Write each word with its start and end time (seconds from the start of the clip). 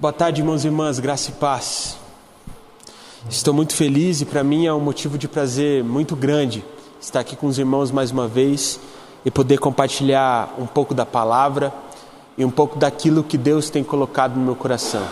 Boa 0.00 0.14
tarde, 0.14 0.40
irmãos 0.40 0.64
e 0.64 0.68
irmãs, 0.68 0.98
graça 0.98 1.28
e 1.28 1.34
paz. 1.34 1.98
Estou 3.28 3.52
muito 3.52 3.74
feliz 3.74 4.22
e 4.22 4.24
para 4.24 4.42
mim 4.42 4.64
é 4.64 4.72
um 4.72 4.80
motivo 4.80 5.18
de 5.18 5.28
prazer 5.28 5.84
muito 5.84 6.16
grande 6.16 6.64
estar 6.98 7.20
aqui 7.20 7.36
com 7.36 7.46
os 7.46 7.58
irmãos 7.58 7.90
mais 7.90 8.10
uma 8.10 8.26
vez 8.26 8.80
e 9.26 9.30
poder 9.30 9.58
compartilhar 9.58 10.54
um 10.58 10.64
pouco 10.64 10.94
da 10.94 11.04
palavra 11.04 11.70
e 12.38 12.46
um 12.46 12.50
pouco 12.50 12.78
daquilo 12.78 13.22
que 13.22 13.36
Deus 13.36 13.68
tem 13.68 13.84
colocado 13.84 14.36
no 14.36 14.42
meu 14.42 14.56
coração. 14.56 15.06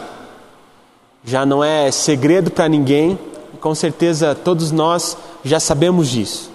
Já 1.23 1.45
não 1.45 1.63
é 1.63 1.91
segredo 1.91 2.51
para 2.51 2.67
ninguém, 2.67 3.19
com 3.61 3.75
certeza 3.75 4.35
todos 4.35 4.73
nós 4.73 5.19
já 5.45 5.61
sabemos 5.61 6.09
disso. 6.09 6.51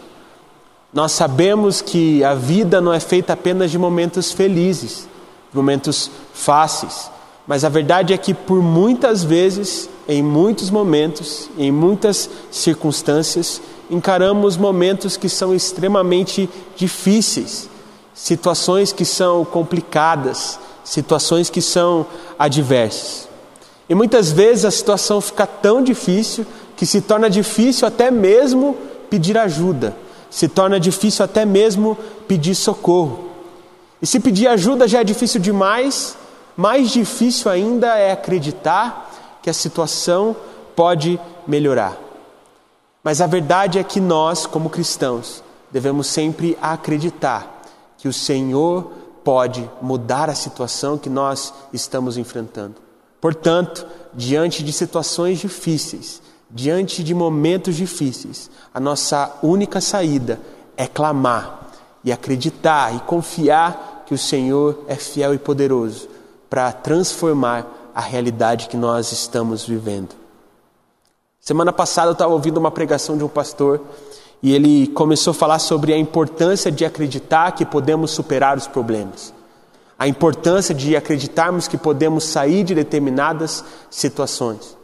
Nós 0.92 1.12
sabemos 1.12 1.84
que 1.84 2.24
a 2.24 2.34
vida 2.34 2.82
não 2.82 2.92
é 2.92 3.00
feita 3.00 3.34
apenas 3.34 3.70
de 3.70 3.78
momentos 3.78 4.32
felizes, 4.32 5.08
momentos 5.54 6.10
fáceis 6.34 7.14
mas 7.48 7.64
a 7.64 7.70
verdade 7.70 8.14
é 8.14 8.18
que 8.18 8.34
por 8.34 8.62
muitas 8.62 9.24
vezes, 9.24 9.90
em 10.08 10.24
muitos 10.24 10.70
momentos, 10.70 11.50
em 11.58 11.72
muitas 11.72 12.30
circunstâncias, 12.50 13.62
encaramos 13.90 14.56
momentos 14.56 15.18
que 15.18 15.28
são 15.28 15.54
extremamente 15.54 16.50
difíceis, 16.76 17.70
situações 18.14 18.94
que 18.94 19.04
são 19.04 19.44
complicadas, 19.44 20.58
situações 20.84 21.50
que 21.50 21.62
são 21.62 22.06
adversas. 22.40 23.28
E 23.90 23.96
muitas 23.96 24.32
vezes 24.32 24.64
a 24.64 24.72
situação 24.72 25.20
fica 25.20 25.46
tão 25.46 25.84
difícil 25.84 26.46
que 26.78 26.86
se 26.86 27.02
torna 27.02 27.30
difícil 27.30 27.88
até 27.88 28.10
mesmo 28.10 28.78
pedir 29.10 29.38
ajuda, 29.38 29.96
se 30.30 30.48
torna 30.48 30.80
difícil 30.80 31.26
até 31.26 31.46
mesmo 31.46 31.98
pedir 32.28 32.56
socorro. 32.56 33.32
E 34.02 34.08
se 34.08 34.20
pedir 34.20 34.48
ajuda 34.48 34.88
já 34.88 35.02
é 35.02 35.04
difícil 35.04 35.40
demais, 35.40 36.18
mais 36.56 36.92
difícil 36.92 37.50
ainda 37.50 37.98
é 37.98 38.12
acreditar 38.12 39.40
que 39.42 39.50
a 39.50 39.54
situação 39.54 40.36
pode 40.76 41.20
melhorar. 41.48 41.98
Mas 43.04 43.20
a 43.20 43.28
verdade 43.28 43.80
é 43.80 43.84
que 43.84 44.00
nós, 44.00 44.46
como 44.46 44.70
cristãos, 44.70 45.44
devemos 45.72 46.08
sempre 46.08 46.58
acreditar 46.62 47.62
que 47.98 48.08
o 48.08 48.14
Senhor 48.14 48.92
pode 49.24 49.70
mudar 49.82 50.30
a 50.30 50.36
situação 50.36 50.98
que 50.98 51.10
nós 51.10 51.54
estamos 51.72 52.18
enfrentando. 52.18 52.76
Portanto, 53.20 53.86
diante 54.14 54.64
de 54.64 54.72
situações 54.72 55.40
difíceis, 55.40 56.22
diante 56.50 57.04
de 57.04 57.14
momentos 57.14 57.76
difíceis, 57.76 58.50
a 58.74 58.80
nossa 58.80 59.34
única 59.42 59.82
saída 59.82 60.40
é 60.78 60.86
clamar 60.86 61.70
e 62.04 62.12
acreditar 62.12 62.96
e 62.96 63.00
confiar 63.00 64.04
que 64.06 64.14
o 64.14 64.18
Senhor 64.18 64.84
é 64.88 64.96
fiel 64.96 65.34
e 65.34 65.38
poderoso 65.38 66.13
para 66.54 66.72
transformar 66.72 67.66
a 67.96 68.00
realidade 68.00 68.68
que 68.68 68.78
nós 68.78 69.12
estamos 69.12 69.66
vivendo. 69.66 70.10
Semana 71.40 71.74
passada 71.74 72.10
eu 72.10 72.14
estava 72.14 72.32
ouvindo 72.32 72.58
uma 72.58 72.70
pregação 72.70 73.18
de 73.18 73.24
um 73.24 73.28
pastor 73.28 73.82
e 74.40 74.54
ele 74.54 74.86
começou 74.90 75.32
a 75.32 75.34
falar 75.34 75.58
sobre 75.58 75.92
a 75.92 75.98
importância 75.98 76.72
de 76.72 76.86
acreditar 76.86 77.54
que 77.54 77.66
podemos 77.66 78.12
superar 78.12 78.56
os 78.56 78.68
problemas, 78.68 79.34
a 79.98 80.08
importância 80.08 80.76
de 80.76 80.96
acreditarmos 80.96 81.68
que 81.68 81.76
podemos 81.76 82.24
sair 82.24 82.64
de 82.64 82.76
determinadas 82.76 83.66
situações. 83.90 84.78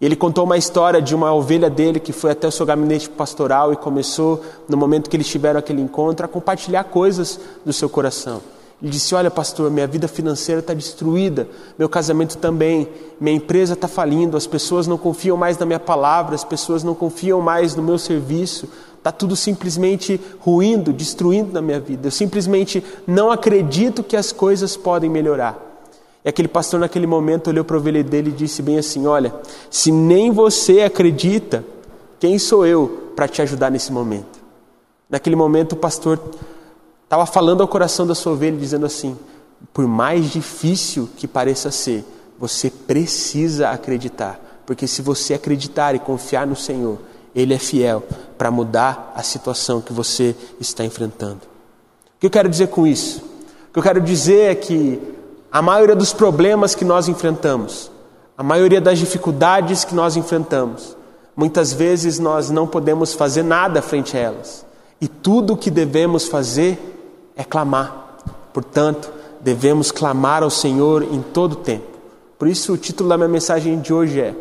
Ele 0.00 0.16
contou 0.16 0.42
uma 0.42 0.58
história 0.58 1.00
de 1.00 1.14
uma 1.14 1.32
ovelha 1.32 1.70
dele 1.70 2.00
que 2.00 2.12
foi 2.12 2.32
até 2.32 2.48
o 2.48 2.50
seu 2.50 2.66
gabinete 2.66 3.08
pastoral 3.08 3.72
e 3.72 3.76
começou, 3.76 4.42
no 4.68 4.76
momento 4.76 5.08
que 5.08 5.16
eles 5.16 5.28
tiveram 5.28 5.60
aquele 5.60 5.82
encontro, 5.82 6.26
a 6.26 6.28
compartilhar 6.28 6.82
coisas 6.82 7.38
do 7.64 7.72
seu 7.72 7.88
coração. 7.88 8.42
Ele 8.82 8.90
disse: 8.90 9.14
Olha, 9.14 9.30
pastor, 9.30 9.70
minha 9.70 9.86
vida 9.86 10.08
financeira 10.08 10.58
está 10.58 10.74
destruída, 10.74 11.48
meu 11.78 11.88
casamento 11.88 12.36
também, 12.36 12.88
minha 13.20 13.36
empresa 13.36 13.74
está 13.74 13.86
falindo, 13.86 14.36
as 14.36 14.46
pessoas 14.46 14.88
não 14.88 14.98
confiam 14.98 15.36
mais 15.36 15.56
na 15.56 15.64
minha 15.64 15.78
palavra, 15.78 16.34
as 16.34 16.42
pessoas 16.42 16.82
não 16.82 16.92
confiam 16.92 17.40
mais 17.40 17.76
no 17.76 17.82
meu 17.82 17.96
serviço, 17.96 18.68
está 18.98 19.12
tudo 19.12 19.36
simplesmente 19.36 20.20
ruindo, 20.40 20.92
destruindo 20.92 21.52
na 21.52 21.62
minha 21.62 21.78
vida. 21.78 22.08
Eu 22.08 22.10
simplesmente 22.10 22.82
não 23.06 23.30
acredito 23.30 24.02
que 24.02 24.16
as 24.16 24.32
coisas 24.32 24.76
podem 24.76 25.08
melhorar. 25.08 25.56
E 26.24 26.28
aquele 26.28 26.48
pastor, 26.48 26.80
naquele 26.80 27.06
momento, 27.06 27.50
olhou 27.50 27.64
para 27.64 27.76
a 27.76 27.78
ovelha 27.78 28.02
dele 28.02 28.30
e 28.30 28.32
disse 28.32 28.62
bem 28.62 28.78
assim: 28.78 29.06
Olha, 29.06 29.32
se 29.70 29.92
nem 29.92 30.32
você 30.32 30.80
acredita, 30.80 31.64
quem 32.18 32.36
sou 32.36 32.66
eu 32.66 33.12
para 33.14 33.28
te 33.28 33.40
ajudar 33.42 33.70
nesse 33.70 33.92
momento? 33.92 34.42
Naquele 35.08 35.36
momento, 35.36 35.74
o 35.74 35.76
pastor 35.76 36.18
estava 37.12 37.26
falando 37.26 37.60
ao 37.60 37.68
coração 37.68 38.06
da 38.06 38.14
sua 38.14 38.32
ovelha, 38.32 38.56
dizendo 38.56 38.86
assim: 38.86 39.18
por 39.70 39.86
mais 39.86 40.30
difícil 40.30 41.10
que 41.14 41.28
pareça 41.28 41.70
ser, 41.70 42.06
você 42.38 42.70
precisa 42.70 43.68
acreditar, 43.68 44.40
porque 44.64 44.86
se 44.86 45.02
você 45.02 45.34
acreditar 45.34 45.94
e 45.94 45.98
confiar 45.98 46.46
no 46.46 46.56
Senhor, 46.56 46.98
Ele 47.34 47.52
é 47.52 47.58
fiel 47.58 48.02
para 48.38 48.50
mudar 48.50 49.12
a 49.14 49.22
situação 49.22 49.82
que 49.82 49.92
você 49.92 50.34
está 50.58 50.86
enfrentando. 50.86 51.42
O 52.16 52.20
que 52.20 52.26
eu 52.26 52.30
quero 52.30 52.48
dizer 52.48 52.68
com 52.68 52.86
isso? 52.86 53.22
O 53.68 53.72
que 53.74 53.78
eu 53.78 53.82
quero 53.82 54.00
dizer 54.00 54.50
é 54.50 54.54
que 54.54 54.98
a 55.50 55.60
maioria 55.60 55.94
dos 55.94 56.14
problemas 56.14 56.74
que 56.74 56.84
nós 56.84 57.08
enfrentamos, 57.08 57.90
a 58.38 58.42
maioria 58.42 58.80
das 58.80 58.98
dificuldades 58.98 59.84
que 59.84 59.94
nós 59.94 60.16
enfrentamos, 60.16 60.96
muitas 61.36 61.74
vezes 61.74 62.18
nós 62.18 62.48
não 62.48 62.66
podemos 62.66 63.12
fazer 63.12 63.42
nada 63.42 63.82
frente 63.82 64.16
a 64.16 64.20
elas. 64.20 64.64
E 64.98 65.08
tudo 65.08 65.52
o 65.52 65.56
que 65.58 65.70
devemos 65.70 66.26
fazer 66.26 66.91
é 67.36 67.44
clamar. 67.44 68.18
Portanto, 68.52 69.10
devemos 69.40 69.90
clamar 69.90 70.42
ao 70.42 70.50
Senhor 70.50 71.02
em 71.02 71.20
todo 71.20 71.56
tempo. 71.56 71.86
Por 72.38 72.48
isso, 72.48 72.72
o 72.72 72.76
título 72.76 73.08
da 73.08 73.16
minha 73.16 73.28
mensagem 73.28 73.80
de 73.80 73.92
hoje 73.92 74.20
é 74.20 74.34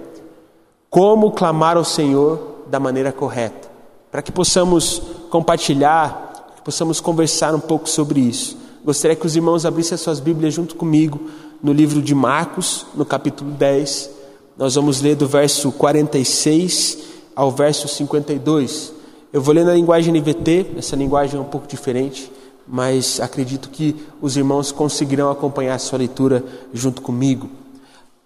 Como 0.89 1.31
clamar 1.31 1.77
ao 1.77 1.83
Senhor 1.83 2.65
da 2.67 2.79
maneira 2.79 3.11
correta. 3.11 3.69
Para 4.11 4.21
que 4.21 4.31
possamos 4.31 5.01
compartilhar, 5.29 6.53
que 6.55 6.61
possamos 6.61 6.99
conversar 6.99 7.55
um 7.55 7.59
pouco 7.59 7.89
sobre 7.89 8.19
isso. 8.19 8.57
Gostaria 8.83 9.15
que 9.15 9.25
os 9.25 9.35
irmãos 9.35 9.65
abrissem 9.65 9.95
as 9.95 10.01
suas 10.01 10.19
Bíblias 10.19 10.53
junto 10.53 10.75
comigo 10.75 11.19
no 11.61 11.71
livro 11.71 12.01
de 12.01 12.15
Marcos, 12.15 12.85
no 12.95 13.05
capítulo 13.05 13.51
10. 13.51 14.09
Nós 14.57 14.75
vamos 14.75 15.01
ler 15.01 15.15
do 15.15 15.27
verso 15.27 15.71
46 15.71 16.97
ao 17.35 17.51
verso 17.51 17.87
52. 17.87 18.91
Eu 19.31 19.41
vou 19.41 19.53
ler 19.53 19.63
na 19.63 19.73
linguagem 19.73 20.13
NVT, 20.13 20.71
essa 20.77 20.95
linguagem 20.95 21.37
é 21.37 21.41
um 21.41 21.45
pouco 21.45 21.67
diferente 21.67 22.29
mas 22.71 23.19
acredito 23.19 23.69
que 23.69 23.97
os 24.21 24.37
irmãos 24.37 24.71
conseguirão 24.71 25.29
acompanhar 25.29 25.75
a 25.75 25.79
sua 25.79 25.99
leitura 25.99 26.41
junto 26.73 27.01
comigo. 27.01 27.49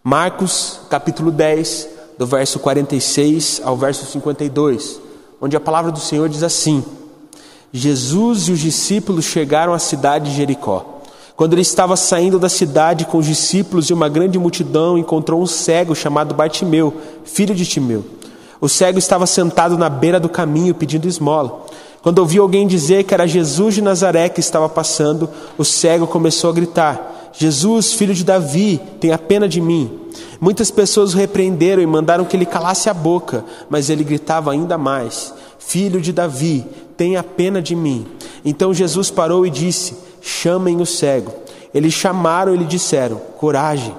Marcos, 0.03 0.81
capítulo 0.87 1.31
10, 1.31 1.89
do 2.15 2.27
verso 2.27 2.59
46 2.59 3.61
ao 3.63 3.75
verso 3.75 4.05
52, 4.05 5.01
onde 5.41 5.57
a 5.57 5.59
palavra 5.59 5.91
do 5.91 5.99
Senhor 5.99 6.29
diz 6.29 6.43
assim: 6.43 6.85
Jesus 7.73 8.47
e 8.47 8.51
os 8.51 8.59
discípulos 8.59 9.25
chegaram 9.25 9.73
à 9.73 9.79
cidade 9.79 10.29
de 10.29 10.37
Jericó. 10.37 11.01
Quando 11.35 11.53
ele 11.53 11.63
estava 11.63 11.97
saindo 11.97 12.37
da 12.37 12.47
cidade 12.47 13.05
com 13.05 13.17
os 13.17 13.25
discípulos 13.25 13.89
e 13.89 13.93
uma 13.93 14.07
grande 14.07 14.37
multidão, 14.37 14.95
encontrou 14.95 15.41
um 15.41 15.47
cego 15.47 15.95
chamado 15.95 16.35
Bartimeu, 16.35 16.93
filho 17.25 17.55
de 17.55 17.65
Timeu. 17.65 18.05
O 18.61 18.69
cego 18.69 18.99
estava 18.99 19.25
sentado 19.25 19.75
na 19.75 19.89
beira 19.89 20.19
do 20.19 20.29
caminho 20.29 20.75
pedindo 20.75 21.07
esmola. 21.07 21.65
Quando 22.05 22.19
ouviu 22.19 22.43
alguém 22.43 22.67
dizer 22.67 23.03
que 23.03 23.15
era 23.15 23.27
Jesus 23.27 23.73
de 23.73 23.81
Nazaré 23.81 24.29
que 24.29 24.39
estava 24.39 24.69
passando, 24.69 25.27
o 25.57 25.65
cego 25.65 26.05
começou 26.05 26.51
a 26.51 26.53
gritar: 26.53 27.31
Jesus, 27.33 27.93
filho 27.93 28.13
de 28.13 28.23
Davi, 28.23 28.79
tenha 28.99 29.17
pena 29.17 29.49
de 29.49 29.59
mim. 29.59 30.01
Muitas 30.39 30.69
pessoas 30.69 31.15
o 31.15 31.17
repreenderam 31.17 31.81
e 31.81 31.87
mandaram 31.87 32.23
que 32.23 32.37
ele 32.37 32.45
calasse 32.45 32.91
a 32.91 32.93
boca, 32.93 33.43
mas 33.71 33.89
ele 33.89 34.03
gritava 34.03 34.51
ainda 34.51 34.77
mais: 34.77 35.33
Filho 35.57 35.99
de 35.99 36.13
Davi, 36.13 36.63
tenha 36.95 37.23
pena 37.23 37.59
de 37.59 37.75
mim. 37.75 38.05
Então 38.45 38.71
Jesus 38.71 39.09
parou 39.09 39.43
e 39.43 39.49
disse: 39.49 39.95
Chamem 40.21 40.79
o 40.79 40.85
cego. 40.85 41.33
Eles 41.73 41.95
chamaram 41.95 42.53
e 42.53 42.57
lhe 42.59 42.65
disseram: 42.65 43.19
Coragem, 43.39 43.95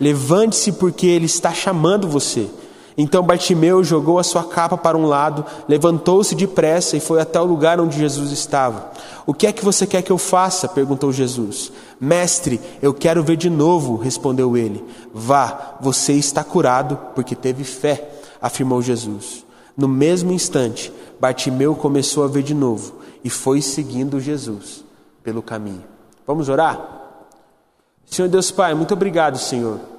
levante-se, 0.00 0.72
porque 0.72 1.06
ele 1.06 1.26
está 1.26 1.52
chamando 1.52 2.08
você. 2.08 2.48
Então 2.96 3.22
Bartimeu 3.22 3.82
jogou 3.82 4.18
a 4.18 4.22
sua 4.22 4.44
capa 4.44 4.76
para 4.76 4.96
um 4.96 5.06
lado, 5.06 5.44
levantou-se 5.66 6.34
depressa 6.34 6.96
e 6.96 7.00
foi 7.00 7.20
até 7.20 7.40
o 7.40 7.44
lugar 7.44 7.80
onde 7.80 7.98
Jesus 7.98 8.30
estava. 8.30 8.90
O 9.26 9.32
que 9.32 9.46
é 9.46 9.52
que 9.52 9.64
você 9.64 9.86
quer 9.86 10.02
que 10.02 10.12
eu 10.12 10.18
faça? 10.18 10.68
perguntou 10.68 11.12
Jesus. 11.12 11.72
Mestre, 12.00 12.60
eu 12.82 12.92
quero 12.92 13.22
ver 13.22 13.36
de 13.36 13.48
novo, 13.48 13.96
respondeu 13.96 14.56
ele. 14.56 14.84
Vá, 15.12 15.76
você 15.80 16.12
está 16.12 16.44
curado 16.44 16.98
porque 17.14 17.34
teve 17.34 17.64
fé, 17.64 18.10
afirmou 18.40 18.82
Jesus. 18.82 19.44
No 19.76 19.88
mesmo 19.88 20.32
instante, 20.32 20.92
Bartimeu 21.18 21.74
começou 21.74 22.24
a 22.24 22.28
ver 22.28 22.42
de 22.42 22.54
novo 22.54 22.96
e 23.24 23.30
foi 23.30 23.62
seguindo 23.62 24.20
Jesus 24.20 24.84
pelo 25.22 25.40
caminho. 25.40 25.84
Vamos 26.26 26.48
orar? 26.48 27.00
Senhor 28.04 28.28
Deus 28.28 28.50
Pai, 28.50 28.74
muito 28.74 28.92
obrigado, 28.92 29.38
Senhor 29.38 29.92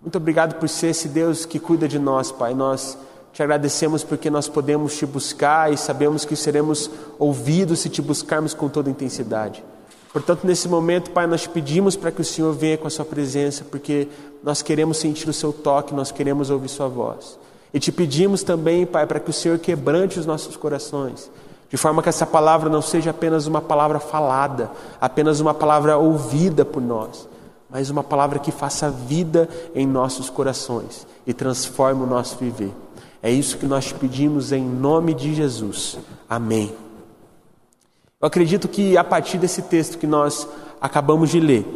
muito 0.00 0.16
obrigado 0.16 0.54
por 0.54 0.68
ser 0.68 0.88
esse 0.88 1.08
Deus 1.08 1.44
que 1.44 1.58
cuida 1.58 1.88
de 1.88 1.98
nós, 1.98 2.30
Pai. 2.30 2.54
Nós 2.54 2.96
te 3.32 3.42
agradecemos 3.42 4.04
porque 4.04 4.30
nós 4.30 4.48
podemos 4.48 4.96
te 4.96 5.04
buscar 5.04 5.72
e 5.72 5.76
sabemos 5.76 6.24
que 6.24 6.36
seremos 6.36 6.90
ouvidos 7.18 7.80
se 7.80 7.88
te 7.88 8.00
buscarmos 8.00 8.54
com 8.54 8.68
toda 8.68 8.90
intensidade. 8.90 9.62
Portanto, 10.12 10.46
nesse 10.46 10.68
momento, 10.68 11.10
Pai, 11.10 11.26
nós 11.26 11.46
pedimos 11.46 11.96
para 11.96 12.10
que 12.10 12.20
o 12.20 12.24
Senhor 12.24 12.52
venha 12.52 12.78
com 12.78 12.86
a 12.86 12.90
Sua 12.90 13.04
presença, 13.04 13.64
porque 13.64 14.08
nós 14.42 14.62
queremos 14.62 14.96
sentir 14.96 15.28
o 15.28 15.32
Seu 15.32 15.52
toque, 15.52 15.94
nós 15.94 16.10
queremos 16.10 16.48
ouvir 16.48 16.68
Sua 16.68 16.88
voz. 16.88 17.38
E 17.74 17.78
te 17.78 17.92
pedimos 17.92 18.42
também, 18.42 18.86
Pai, 18.86 19.06
para 19.06 19.20
que 19.20 19.30
o 19.30 19.32
Senhor 19.32 19.58
quebrante 19.58 20.18
os 20.18 20.24
nossos 20.24 20.56
corações, 20.56 21.30
de 21.68 21.76
forma 21.76 22.02
que 22.02 22.08
essa 22.08 22.24
palavra 22.24 22.70
não 22.70 22.80
seja 22.80 23.10
apenas 23.10 23.46
uma 23.46 23.60
palavra 23.60 24.00
falada, 24.00 24.70
apenas 25.00 25.38
uma 25.40 25.52
palavra 25.52 25.98
ouvida 25.98 26.64
por 26.64 26.80
nós, 26.80 27.28
mas 27.70 27.90
uma 27.90 28.02
palavra 28.02 28.38
que 28.38 28.50
faça 28.50 28.90
vida 28.90 29.48
em 29.74 29.86
nossos 29.86 30.30
corações 30.30 31.06
e 31.26 31.34
transforme 31.34 32.02
o 32.02 32.06
nosso 32.06 32.36
viver. 32.36 32.72
É 33.22 33.30
isso 33.30 33.58
que 33.58 33.66
nós 33.66 33.86
te 33.86 33.94
pedimos 33.94 34.52
em 34.52 34.64
nome 34.64 35.12
de 35.12 35.34
Jesus. 35.34 35.98
Amém. 36.28 36.74
Eu 38.20 38.26
acredito 38.26 38.68
que 38.68 38.96
a 38.96 39.04
partir 39.04 39.38
desse 39.38 39.62
texto 39.62 39.98
que 39.98 40.06
nós 40.06 40.48
acabamos 40.80 41.30
de 41.30 41.40
ler, 41.40 41.66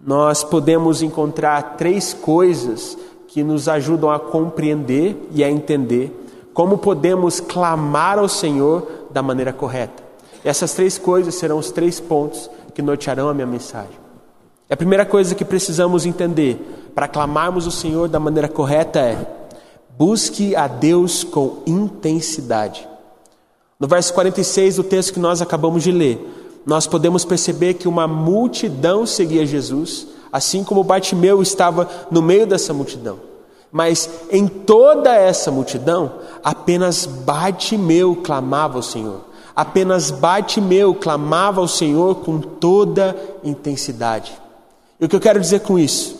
nós 0.00 0.44
podemos 0.44 1.02
encontrar 1.02 1.76
três 1.76 2.14
coisas 2.14 2.96
que 3.26 3.42
nos 3.42 3.68
ajudam 3.68 4.10
a 4.10 4.18
compreender 4.18 5.28
e 5.32 5.44
a 5.44 5.50
entender 5.50 6.12
como 6.54 6.78
podemos 6.78 7.40
clamar 7.40 8.18
ao 8.18 8.28
Senhor 8.28 9.06
da 9.10 9.22
maneira 9.22 9.52
correta. 9.52 10.02
E 10.44 10.48
essas 10.48 10.72
três 10.72 10.96
coisas 10.98 11.34
serão 11.34 11.58
os 11.58 11.70
três 11.70 12.00
pontos 12.00 12.50
que 12.74 12.82
nortearão 12.82 13.28
a 13.28 13.34
minha 13.34 13.46
mensagem. 13.46 13.97
E 14.68 14.74
a 14.74 14.76
primeira 14.76 15.06
coisa 15.06 15.34
que 15.34 15.44
precisamos 15.44 16.04
entender 16.04 16.90
para 16.94 17.08
clamarmos 17.08 17.66
o 17.66 17.70
Senhor 17.70 18.08
da 18.08 18.20
maneira 18.20 18.48
correta 18.48 19.00
é: 19.00 19.26
busque 19.96 20.54
a 20.54 20.66
Deus 20.66 21.24
com 21.24 21.62
intensidade. 21.66 22.86
No 23.80 23.88
verso 23.88 24.12
46 24.12 24.76
do 24.76 24.84
texto 24.84 25.14
que 25.14 25.20
nós 25.20 25.40
acabamos 25.40 25.82
de 25.82 25.92
ler, 25.92 26.60
nós 26.66 26.86
podemos 26.86 27.24
perceber 27.24 27.74
que 27.74 27.88
uma 27.88 28.06
multidão 28.06 29.06
seguia 29.06 29.46
Jesus, 29.46 30.08
assim 30.30 30.62
como 30.62 30.84
Bartimeu 30.84 31.40
estava 31.40 31.88
no 32.10 32.20
meio 32.20 32.46
dessa 32.46 32.74
multidão. 32.74 33.20
Mas 33.72 34.10
em 34.30 34.46
toda 34.46 35.14
essa 35.14 35.50
multidão, 35.50 36.12
apenas 36.42 37.06
Bartimeu 37.06 38.16
clamava 38.16 38.76
ao 38.76 38.82
Senhor. 38.82 39.20
Apenas 39.54 40.10
Bartimeu 40.10 40.94
clamava 40.94 41.60
ao 41.60 41.68
Senhor 41.68 42.16
com 42.16 42.38
toda 42.38 43.16
intensidade. 43.42 44.47
E 45.00 45.04
o 45.04 45.08
que 45.08 45.14
eu 45.14 45.20
quero 45.20 45.40
dizer 45.40 45.60
com 45.60 45.78
isso? 45.78 46.16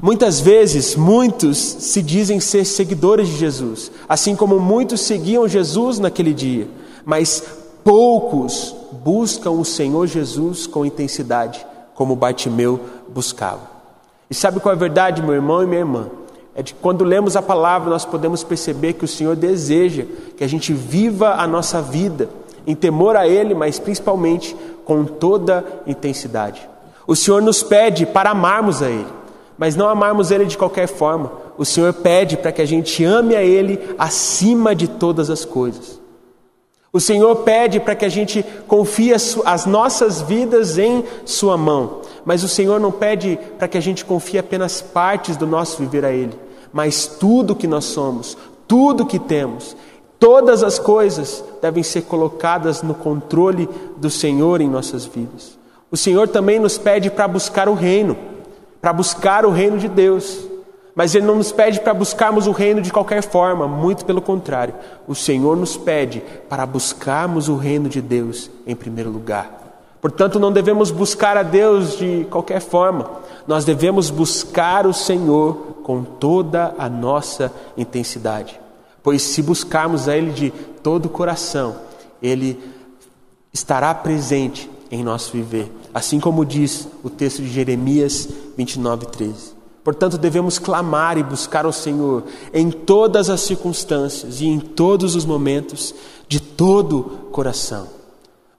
Muitas 0.00 0.40
vezes, 0.40 0.96
muitos 0.96 1.58
se 1.58 2.02
dizem 2.02 2.40
ser 2.40 2.64
seguidores 2.64 3.28
de 3.28 3.36
Jesus, 3.36 3.92
assim 4.08 4.34
como 4.34 4.58
muitos 4.58 5.00
seguiam 5.02 5.46
Jesus 5.46 6.00
naquele 6.00 6.34
dia, 6.34 6.66
mas 7.04 7.42
poucos 7.84 8.74
buscam 9.04 9.52
o 9.52 9.64
Senhor 9.64 10.06
Jesus 10.08 10.66
com 10.66 10.84
intensidade, 10.84 11.64
como 11.94 12.16
Bartimeu 12.16 12.80
buscava. 13.08 13.70
E 14.28 14.34
sabe 14.34 14.58
qual 14.58 14.72
é 14.72 14.76
a 14.76 14.78
verdade, 14.80 15.22
meu 15.22 15.34
irmão 15.34 15.62
e 15.62 15.66
minha 15.66 15.80
irmã? 15.80 16.10
É 16.54 16.62
de 16.62 16.74
que 16.74 16.80
quando 16.80 17.04
lemos 17.04 17.36
a 17.36 17.42
palavra, 17.42 17.88
nós 17.88 18.04
podemos 18.04 18.42
perceber 18.42 18.94
que 18.94 19.04
o 19.04 19.08
Senhor 19.08 19.36
deseja 19.36 20.04
que 20.36 20.42
a 20.42 20.48
gente 20.48 20.72
viva 20.72 21.34
a 21.34 21.46
nossa 21.46 21.80
vida 21.80 22.28
em 22.66 22.74
temor 22.74 23.14
a 23.14 23.28
Ele, 23.28 23.54
mas 23.54 23.78
principalmente 23.78 24.56
com 24.84 25.04
toda 25.04 25.64
intensidade. 25.86 26.71
O 27.06 27.16
Senhor 27.16 27.42
nos 27.42 27.62
pede 27.62 28.06
para 28.06 28.30
amarmos 28.30 28.82
a 28.82 28.88
Ele 28.88 29.22
mas 29.62 29.76
não 29.76 29.88
amarmos 29.88 30.32
Ele 30.32 30.44
de 30.44 30.58
qualquer 30.58 30.88
forma. 30.88 31.30
O 31.56 31.64
Senhor 31.64 31.92
pede 31.92 32.36
para 32.36 32.50
que 32.50 32.60
a 32.60 32.66
gente 32.66 33.04
ame 33.04 33.36
a 33.36 33.44
Ele 33.44 33.78
acima 33.96 34.74
de 34.74 34.88
todas 34.88 35.30
as 35.30 35.44
coisas. 35.44 36.00
O 36.92 36.98
Senhor 36.98 37.36
pede 37.36 37.78
para 37.78 37.94
que 37.94 38.04
a 38.04 38.08
gente 38.08 38.44
confie 38.66 39.14
as 39.14 39.64
nossas 39.64 40.20
vidas 40.20 40.78
em 40.78 41.04
Sua 41.24 41.56
mão. 41.56 42.00
Mas 42.24 42.42
o 42.42 42.48
Senhor 42.48 42.80
não 42.80 42.90
pede 42.90 43.38
para 43.56 43.68
que 43.68 43.78
a 43.78 43.80
gente 43.80 44.04
confie 44.04 44.38
apenas 44.38 44.82
partes 44.82 45.36
do 45.36 45.46
nosso 45.46 45.78
viver 45.78 46.04
a 46.04 46.10
Ele, 46.10 46.36
mas 46.72 47.06
tudo 47.06 47.54
que 47.54 47.68
nós 47.68 47.84
somos, 47.84 48.36
tudo 48.66 49.06
que 49.06 49.18
temos, 49.20 49.76
todas 50.18 50.64
as 50.64 50.78
coisas 50.78 51.44
devem 51.62 51.84
ser 51.84 52.02
colocadas 52.02 52.82
no 52.82 52.94
controle 52.94 53.68
do 53.96 54.10
Senhor 54.10 54.60
em 54.60 54.68
nossas 54.68 55.04
vidas. 55.04 55.61
O 55.92 55.96
Senhor 55.96 56.26
também 56.26 56.58
nos 56.58 56.76
pede 56.76 57.10
para 57.10 57.28
buscar 57.28 57.68
o 57.68 57.74
reino 57.74 58.32
para 58.82 58.92
buscar 58.92 59.46
o 59.46 59.50
reino 59.50 59.78
de 59.78 59.88
Deus. 59.88 60.40
Mas 60.94 61.14
Ele 61.14 61.24
não 61.24 61.36
nos 61.36 61.52
pede 61.52 61.80
para 61.80 61.94
buscarmos 61.94 62.46
o 62.48 62.52
reino 62.52 62.82
de 62.82 62.92
qualquer 62.92 63.22
forma, 63.22 63.66
muito 63.66 64.04
pelo 64.04 64.20
contrário. 64.20 64.74
O 65.06 65.14
Senhor 65.14 65.56
nos 65.56 65.76
pede 65.76 66.22
para 66.50 66.66
buscarmos 66.66 67.48
o 67.48 67.56
reino 67.56 67.88
de 67.88 68.02
Deus 68.02 68.50
em 68.66 68.74
primeiro 68.74 69.08
lugar. 69.08 69.60
Portanto, 70.02 70.40
não 70.40 70.52
devemos 70.52 70.90
buscar 70.90 71.36
a 71.36 71.44
Deus 71.44 71.96
de 71.96 72.26
qualquer 72.28 72.60
forma, 72.60 73.08
nós 73.46 73.64
devemos 73.64 74.10
buscar 74.10 74.84
o 74.84 74.92
Senhor 74.92 75.54
com 75.84 76.02
toda 76.02 76.74
a 76.76 76.88
nossa 76.88 77.52
intensidade. 77.76 78.60
Pois 79.00 79.22
se 79.22 79.40
buscarmos 79.42 80.08
a 80.08 80.16
Ele 80.16 80.32
de 80.32 80.50
todo 80.82 81.06
o 81.06 81.08
coração, 81.08 81.76
Ele 82.20 82.60
estará 83.52 83.94
presente 83.94 84.68
em 84.92 85.02
nosso 85.02 85.32
viver, 85.32 85.72
assim 85.94 86.20
como 86.20 86.44
diz 86.44 86.86
o 87.02 87.08
texto 87.08 87.40
de 87.40 87.48
Jeremias 87.48 88.28
29, 88.58 89.06
13. 89.06 89.54
Portanto, 89.82 90.18
devemos 90.18 90.58
clamar 90.58 91.16
e 91.16 91.22
buscar 91.22 91.64
ao 91.64 91.72
Senhor 91.72 92.24
em 92.52 92.70
todas 92.70 93.30
as 93.30 93.40
circunstâncias 93.40 94.42
e 94.42 94.46
em 94.46 94.60
todos 94.60 95.16
os 95.16 95.24
momentos, 95.24 95.94
de 96.28 96.38
todo 96.38 96.98
o 96.98 97.30
coração. 97.30 97.88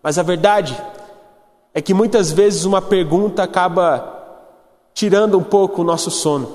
Mas 0.02 0.18
a 0.18 0.24
verdade 0.24 0.76
é 1.72 1.82
que 1.82 1.94
muitas 1.94 2.32
vezes 2.32 2.66
uma 2.66 2.82
pergunta 2.82 3.44
acaba 3.44 4.12
tirando 4.94 5.38
um 5.38 5.44
pouco 5.44 5.82
o 5.82 5.86
nosso 5.86 6.10
sono. 6.10 6.50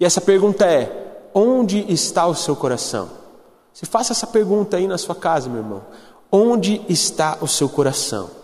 E 0.00 0.06
essa 0.06 0.22
pergunta 0.22 0.64
é: 0.64 1.28
onde 1.34 1.84
está 1.92 2.26
o 2.26 2.34
seu 2.34 2.56
coração? 2.56 3.10
Se 3.74 3.84
faça 3.84 4.12
essa 4.12 4.26
pergunta 4.26 4.78
aí 4.78 4.86
na 4.86 4.96
sua 4.96 5.14
casa, 5.14 5.50
meu 5.50 5.58
irmão. 5.58 5.82
Onde 6.30 6.80
está 6.88 7.36
o 7.42 7.46
seu 7.46 7.68
coração? 7.68 8.41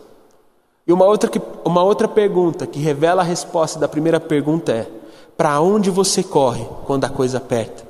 E 0.88 0.92
uma 0.92 1.04
outra, 1.04 1.28
que, 1.28 1.38
uma 1.66 1.82
outra 1.82 2.08
pergunta 2.08 2.66
que 2.66 2.80
revela 2.80 3.20
a 3.20 3.24
resposta 3.24 3.78
da 3.78 3.86
primeira 3.86 4.18
pergunta 4.18 4.72
é: 4.72 4.90
para 5.36 5.60
onde 5.60 5.90
você 5.90 6.22
corre 6.22 6.66
quando 6.86 7.04
a 7.04 7.10
coisa 7.10 7.36
aperta? 7.36 7.86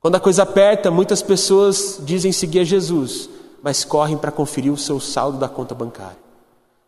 Quando 0.00 0.16
a 0.16 0.20
coisa 0.20 0.42
aperta, 0.42 0.90
muitas 0.90 1.22
pessoas 1.22 2.00
dizem 2.02 2.32
seguir 2.32 2.60
a 2.60 2.64
Jesus, 2.64 3.30
mas 3.62 3.84
correm 3.84 4.16
para 4.16 4.32
conferir 4.32 4.72
o 4.72 4.76
seu 4.76 4.98
saldo 4.98 5.38
da 5.38 5.48
conta 5.48 5.72
bancária. 5.72 6.18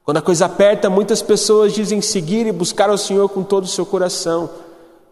Quando 0.04 0.16
a 0.16 0.22
coisa 0.22 0.46
aperta, 0.46 0.90
muitas 0.90 1.22
pessoas 1.22 1.72
dizem 1.72 2.00
seguir 2.00 2.48
e 2.48 2.52
buscar 2.52 2.90
ao 2.90 2.98
Senhor 2.98 3.28
com 3.28 3.44
todo 3.44 3.64
o 3.64 3.68
seu 3.68 3.86
coração, 3.86 4.50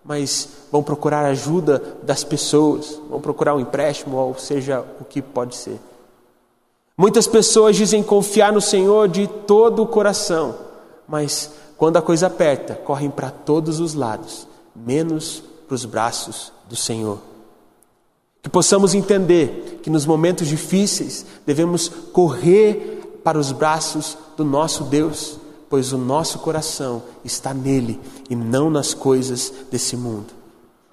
mas 0.05 0.49
vão 0.73 0.83
procurar 0.83 1.27
ajuda 1.27 1.81
das 2.03 2.25
pessoas, 2.25 3.01
vão 3.09 3.21
procurar 3.21 3.55
um 3.55 3.61
empréstimo, 3.61 4.17
ou 4.17 4.37
seja, 4.37 4.85
o 5.01 5.05
que 5.05 5.23
pode 5.23 5.55
ser. 5.55 5.79
Muitas 7.01 7.27
pessoas 7.27 7.77
dizem 7.77 8.03
confiar 8.03 8.53
no 8.53 8.61
Senhor 8.61 9.09
de 9.09 9.27
todo 9.27 9.83
o 9.83 9.87
coração, 9.87 10.55
mas 11.09 11.51
quando 11.79 11.97
a 11.97 12.03
coisa 12.03 12.27
aperta, 12.27 12.75
correm 12.75 13.09
para 13.09 13.31
todos 13.31 13.81
os 13.81 13.95
lados, 13.95 14.47
menos 14.77 15.43
para 15.67 15.75
os 15.75 15.87
braços 15.87 16.53
do 16.69 16.77
Senhor. 16.77 17.19
Que 18.43 18.51
possamos 18.51 18.95
entender 18.95 19.81
que 19.83 19.89
nos 19.89 20.05
momentos 20.05 20.47
difíceis 20.47 21.25
devemos 21.47 21.89
correr 21.89 23.19
para 23.25 23.39
os 23.39 23.51
braços 23.51 24.19
do 24.37 24.45
nosso 24.45 24.85
Deus, 24.85 25.39
pois 25.71 25.95
o 25.95 25.97
nosso 25.97 26.41
coração 26.41 27.03
está 27.25 27.55
nele 27.55 27.99
e 28.29 28.37
não 28.37 28.69
nas 28.69 28.93
coisas 28.93 29.51
desse 29.71 29.97
mundo. 29.97 30.35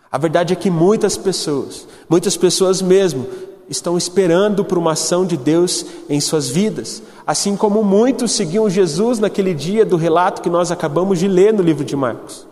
A 0.10 0.18
verdade 0.18 0.54
é 0.54 0.56
que 0.56 0.70
muitas 0.70 1.18
pessoas, 1.18 1.86
muitas 2.08 2.38
pessoas 2.38 2.82
mesmo, 2.82 3.28
estão 3.70 3.98
esperando 3.98 4.64
por 4.64 4.78
uma 4.78 4.94
ação 4.94 5.26
de 5.26 5.36
Deus 5.36 5.86
em 6.10 6.20
suas 6.22 6.50
vidas, 6.50 7.02
assim 7.26 7.56
como 7.56 7.84
muitos 7.84 8.32
seguiam 8.32 8.70
Jesus 8.70 9.20
naquele 9.20 9.54
dia 9.54 9.86
do 9.86 9.98
relato 9.98 10.42
que 10.42 10.50
nós 10.50 10.72
acabamos 10.72 11.20
de 11.20 11.28
ler 11.28 11.54
no 11.54 11.64
livro 11.64 11.84
de 11.84 11.96
Marcos. 11.96 12.48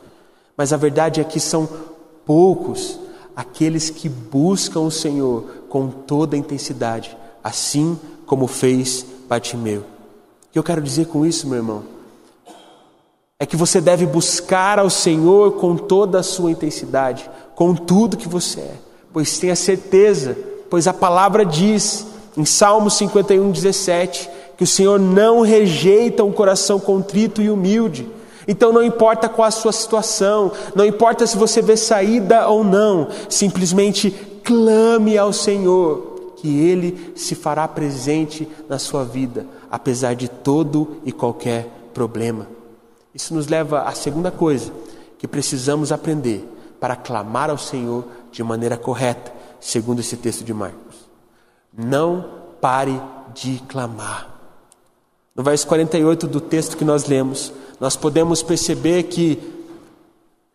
Mas 0.58 0.74
a 0.74 0.78
verdade 0.78 1.22
é 1.22 1.24
que 1.24 1.40
são 1.40 1.68
poucos 2.26 3.00
aqueles 3.36 3.90
que 3.90 4.08
buscam 4.08 4.82
o 4.82 4.92
Senhor 4.92 5.44
com 5.70 5.90
toda 5.90 6.36
a 6.36 6.40
intensidade, 6.40 7.16
assim 7.44 8.00
como 8.26 8.48
fez 8.48 9.06
Bartimeu. 9.28 9.82
O 9.82 10.52
que 10.52 10.60
eu 10.60 10.64
quero 10.64 10.82
dizer 10.82 11.08
com 11.08 11.26
isso, 11.26 11.48
meu 11.48 11.58
irmão? 11.58 11.84
É 13.38 13.46
que 13.46 13.58
você 13.58 13.82
deve 13.82 14.06
buscar 14.06 14.80
ao 14.80 14.90
Senhor 14.90 15.54
com 15.54 15.76
toda 15.76 16.20
a 16.20 16.24
sua 16.24 16.52
intensidade, 16.52 17.30
com 17.54 17.76
tudo 17.76 18.16
que 18.16 18.30
você 18.30 18.62
é, 18.62 18.76
pois 19.12 19.38
tenha 19.38 19.56
certeza 19.56 20.38
pois 20.75 20.89
a 20.89 20.94
palavra 20.94 21.46
diz 21.46 22.05
em 22.36 22.44
Salmo 22.44 22.89
51, 22.89 23.50
17, 23.50 24.29
que 24.58 24.65
o 24.65 24.67
Senhor 24.67 25.00
não 25.00 25.39
rejeita 25.39 26.22
um 26.22 26.34
coração 26.34 26.82
contrito 26.82 27.41
e 27.41 27.50
humilde. 27.50 28.05
Então 28.46 28.74
não 28.74 28.84
importa 28.84 29.29
qual 29.29 29.48
a 29.48 29.51
sua 29.51 29.72
situação, 29.72 30.51
não 30.75 30.86
importa 30.86 31.25
se 31.25 31.38
você 31.38 31.62
vê 31.62 31.77
saída 31.77 32.50
ou 32.50 32.62
não, 32.62 33.08
simplesmente 33.29 34.12
clame 34.44 35.17
ao 35.17 35.32
Senhor, 35.32 36.34
que 36.36 36.60
Ele 36.60 37.13
se 37.15 37.36
fará 37.36 37.65
presente 37.70 38.46
na 38.67 38.77
sua 38.77 39.05
vida, 39.05 39.48
apesar 39.72 40.13
de 40.13 40.27
todo 40.27 40.98
e 41.05 41.12
qualquer 41.13 41.70
problema. 41.94 42.50
Isso 43.13 43.34
nos 43.34 43.48
leva 43.48 43.84
à 43.84 43.94
segunda 43.94 44.29
coisa 44.29 44.74
que 45.17 45.25
precisamos 45.25 45.94
aprender 45.94 46.46
para 46.82 46.98
clamar 46.98 47.50
ao 47.50 47.58
Senhor 47.58 48.03
de 48.29 48.44
maneira 48.44 48.75
correta, 48.75 49.34
segundo 49.60 50.00
esse 50.00 50.18
texto 50.18 50.44
de 50.44 50.54
Marcos. 50.54 50.96
Não 51.76 52.26
pare 52.62 53.02
de 53.34 53.62
clamar. 53.68 54.30
No 55.36 55.44
verso 55.44 55.68
48 55.68 56.28
do 56.28 56.40
texto 56.40 56.78
que 56.78 56.86
nós 56.86 57.06
lemos, 57.06 57.52
nós 57.80 57.96
podemos 57.96 58.42
perceber 58.42 59.04
que 59.04 59.54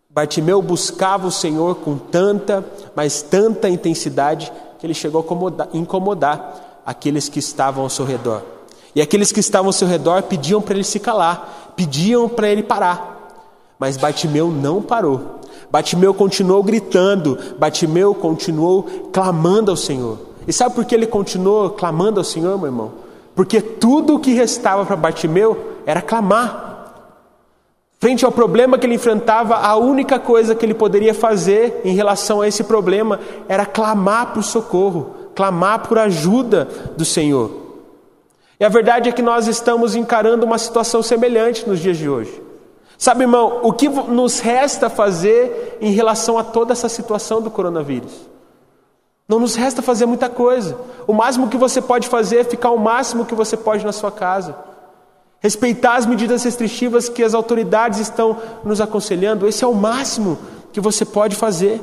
Bartimeu 0.09 0.61
buscava 0.61 1.27
o 1.27 1.31
Senhor 1.31 1.77
com 1.77 1.97
tanta, 1.97 2.65
mas 2.97 3.23
tanta 3.23 3.69
intensidade, 3.69 4.51
que 4.79 4.87
ele 4.87 4.95
chegou 4.95 5.21
a 5.21 5.77
incomodar 5.77 6.83
aqueles 6.85 7.29
que 7.29 7.39
estavam 7.39 7.85
ao 7.85 7.91
seu 7.91 8.05
redor. 8.05 8.43
E 8.95 9.01
aqueles 9.01 9.31
que 9.31 9.41
estavam 9.41 9.69
ao 9.69 9.73
seu 9.73 9.87
redor 9.87 10.23
pediam 10.23 10.61
para 10.61 10.75
ele 10.75 10.85
se 10.85 10.99
calar, 10.99 11.73
pediam 11.77 12.29
para 12.29 12.49
ele 12.49 12.63
parar. 12.63 13.31
Mas 13.79 13.97
Bartimeu 13.97 14.49
não 14.51 14.83
parou. 14.83 15.40
Bartimeu 15.71 16.13
continuou 16.13 16.63
gritando, 16.63 17.39
Bartimeu 17.59 18.15
continuou 18.15 18.83
clamando 19.13 19.71
ao 19.71 19.77
Senhor. 19.77 20.19
E 20.47 20.53
sabe 20.53 20.75
por 20.75 20.85
que 20.85 20.95
ele 20.95 21.07
continuou 21.07 21.71
clamando 21.71 22.19
ao 22.19 22.25
Senhor, 22.25 22.57
meu 22.59 22.67
irmão? 22.67 22.93
Porque 23.35 23.61
tudo 23.61 24.17
o 24.17 24.19
que 24.19 24.33
restava 24.33 24.85
para 24.85 24.97
Bartimeu 24.97 25.57
era 25.87 26.03
clamar. 26.03 26.69
Frente 28.01 28.25
ao 28.25 28.33
problema 28.33 28.79
que 28.79 28.87
ele 28.87 28.95
enfrentava, 28.95 29.57
a 29.57 29.77
única 29.77 30.19
coisa 30.19 30.55
que 30.55 30.65
ele 30.65 30.75
poderia 30.75 31.15
fazer 31.15 31.83
em 31.85 31.95
relação 31.95 32.41
a 32.41 32.49
esse 32.49 32.65
problema 32.65 33.21
era 33.47 33.67
clamar 33.67 34.33
por 34.33 34.43
socorro, 34.43 35.15
clamar 35.35 35.87
por 35.87 35.99
ajuda 35.99 36.67
do 36.97 37.05
Senhor. 37.05 37.51
E 38.59 38.65
a 38.65 38.69
verdade 38.69 39.09
é 39.09 39.13
que 39.13 39.23
nós 39.23 39.47
estamos 39.47 39.95
encarando 39.95 40.45
uma 40.45 40.59
situação 40.59 41.03
semelhante 41.03 41.69
nos 41.69 41.79
dias 41.79 41.97
de 41.97 42.09
hoje. 42.09 42.50
Sabe, 43.01 43.25
irmão, 43.25 43.61
o 43.63 43.73
que 43.73 43.89
nos 43.89 44.41
resta 44.41 44.91
fazer 44.91 45.79
em 45.81 45.91
relação 45.91 46.37
a 46.37 46.45
toda 46.45 46.75
essa 46.75 46.87
situação 46.87 47.41
do 47.41 47.51
coronavírus? 47.51 48.13
Não 49.27 49.41
nos 49.41 49.55
resta 49.55 49.81
fazer 49.81 50.05
muita 50.05 50.29
coisa. 50.29 50.77
O 51.07 51.15
máximo 51.15 51.49
que 51.49 51.57
você 51.57 51.81
pode 51.81 52.07
fazer 52.07 52.41
é 52.41 52.45
ficar 52.45 52.73
o 52.73 52.79
máximo 52.79 53.25
que 53.25 53.35
você 53.35 53.57
pode 53.57 53.87
na 53.87 53.93
sua 53.93 54.13
casa. 54.13 54.55
Respeitar 55.39 55.95
as 55.95 56.05
medidas 56.05 56.43
restritivas 56.45 57.09
que 57.09 57.25
as 57.25 57.33
autoridades 57.33 58.01
estão 58.01 58.37
nos 58.63 58.83
aconselhando, 58.83 59.49
esse 59.49 59.65
é 59.65 59.67
o 59.67 59.75
máximo 59.75 60.37
que 60.71 60.79
você 60.79 61.03
pode 61.03 61.35
fazer. 61.37 61.81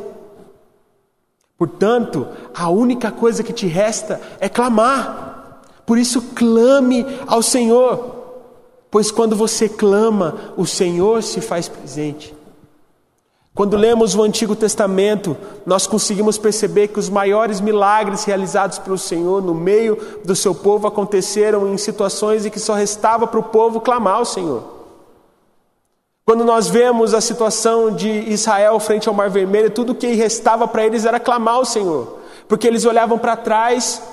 Portanto, 1.58 2.28
a 2.54 2.70
única 2.70 3.10
coisa 3.10 3.42
que 3.42 3.54
te 3.54 3.66
resta 3.66 4.22
é 4.40 4.48
clamar. 4.48 5.64
Por 5.84 5.98
isso, 5.98 6.22
clame 6.36 7.04
ao 7.26 7.42
Senhor. 7.42 8.17
Pois 8.90 9.12
quando 9.12 9.36
você 9.36 9.68
clama, 9.68 10.54
o 10.56 10.66
Senhor 10.66 11.22
se 11.22 11.42
faz 11.42 11.68
presente. 11.68 12.34
Quando 13.58 13.76
lemos 13.76 14.14
o 14.14 14.22
Antigo 14.22 14.56
Testamento, 14.56 15.36
nós 15.66 15.88
conseguimos 15.88 16.38
perceber 16.38 16.90
que 16.90 17.00
os 17.00 17.10
maiores 17.10 17.60
milagres 17.60 18.24
realizados 18.24 18.78
pelo 18.78 19.00
Senhor 19.00 19.42
no 19.42 19.56
meio 19.56 19.98
do 20.24 20.36
seu 20.36 20.54
povo 20.54 20.88
aconteceram 20.88 21.74
em 21.74 21.76
situações 21.76 22.46
em 22.46 22.52
que 22.52 22.60
só 22.60 22.76
restava 22.76 23.26
para 23.26 23.40
o 23.40 23.44
povo 23.44 23.82
clamar 23.82 24.18
ao 24.18 24.26
Senhor. 24.26 24.64
Quando 26.24 26.44
nós 26.44 26.68
vemos 26.68 27.16
a 27.16 27.22
situação 27.22 27.90
de 27.90 28.10
Israel 28.10 28.80
frente 28.80 29.10
ao 29.10 29.16
Mar 29.16 29.30
Vermelho, 29.30 29.72
tudo 29.72 29.94
o 29.94 29.96
que 29.96 30.08
restava 30.14 30.68
para 30.68 30.86
eles 30.86 31.04
era 31.04 31.20
clamar 31.20 31.56
ao 31.56 31.66
Senhor, 31.66 32.20
porque 32.48 32.68
eles 32.68 32.86
olhavam 32.86 33.18
para 33.18 33.36
trás 33.36 34.04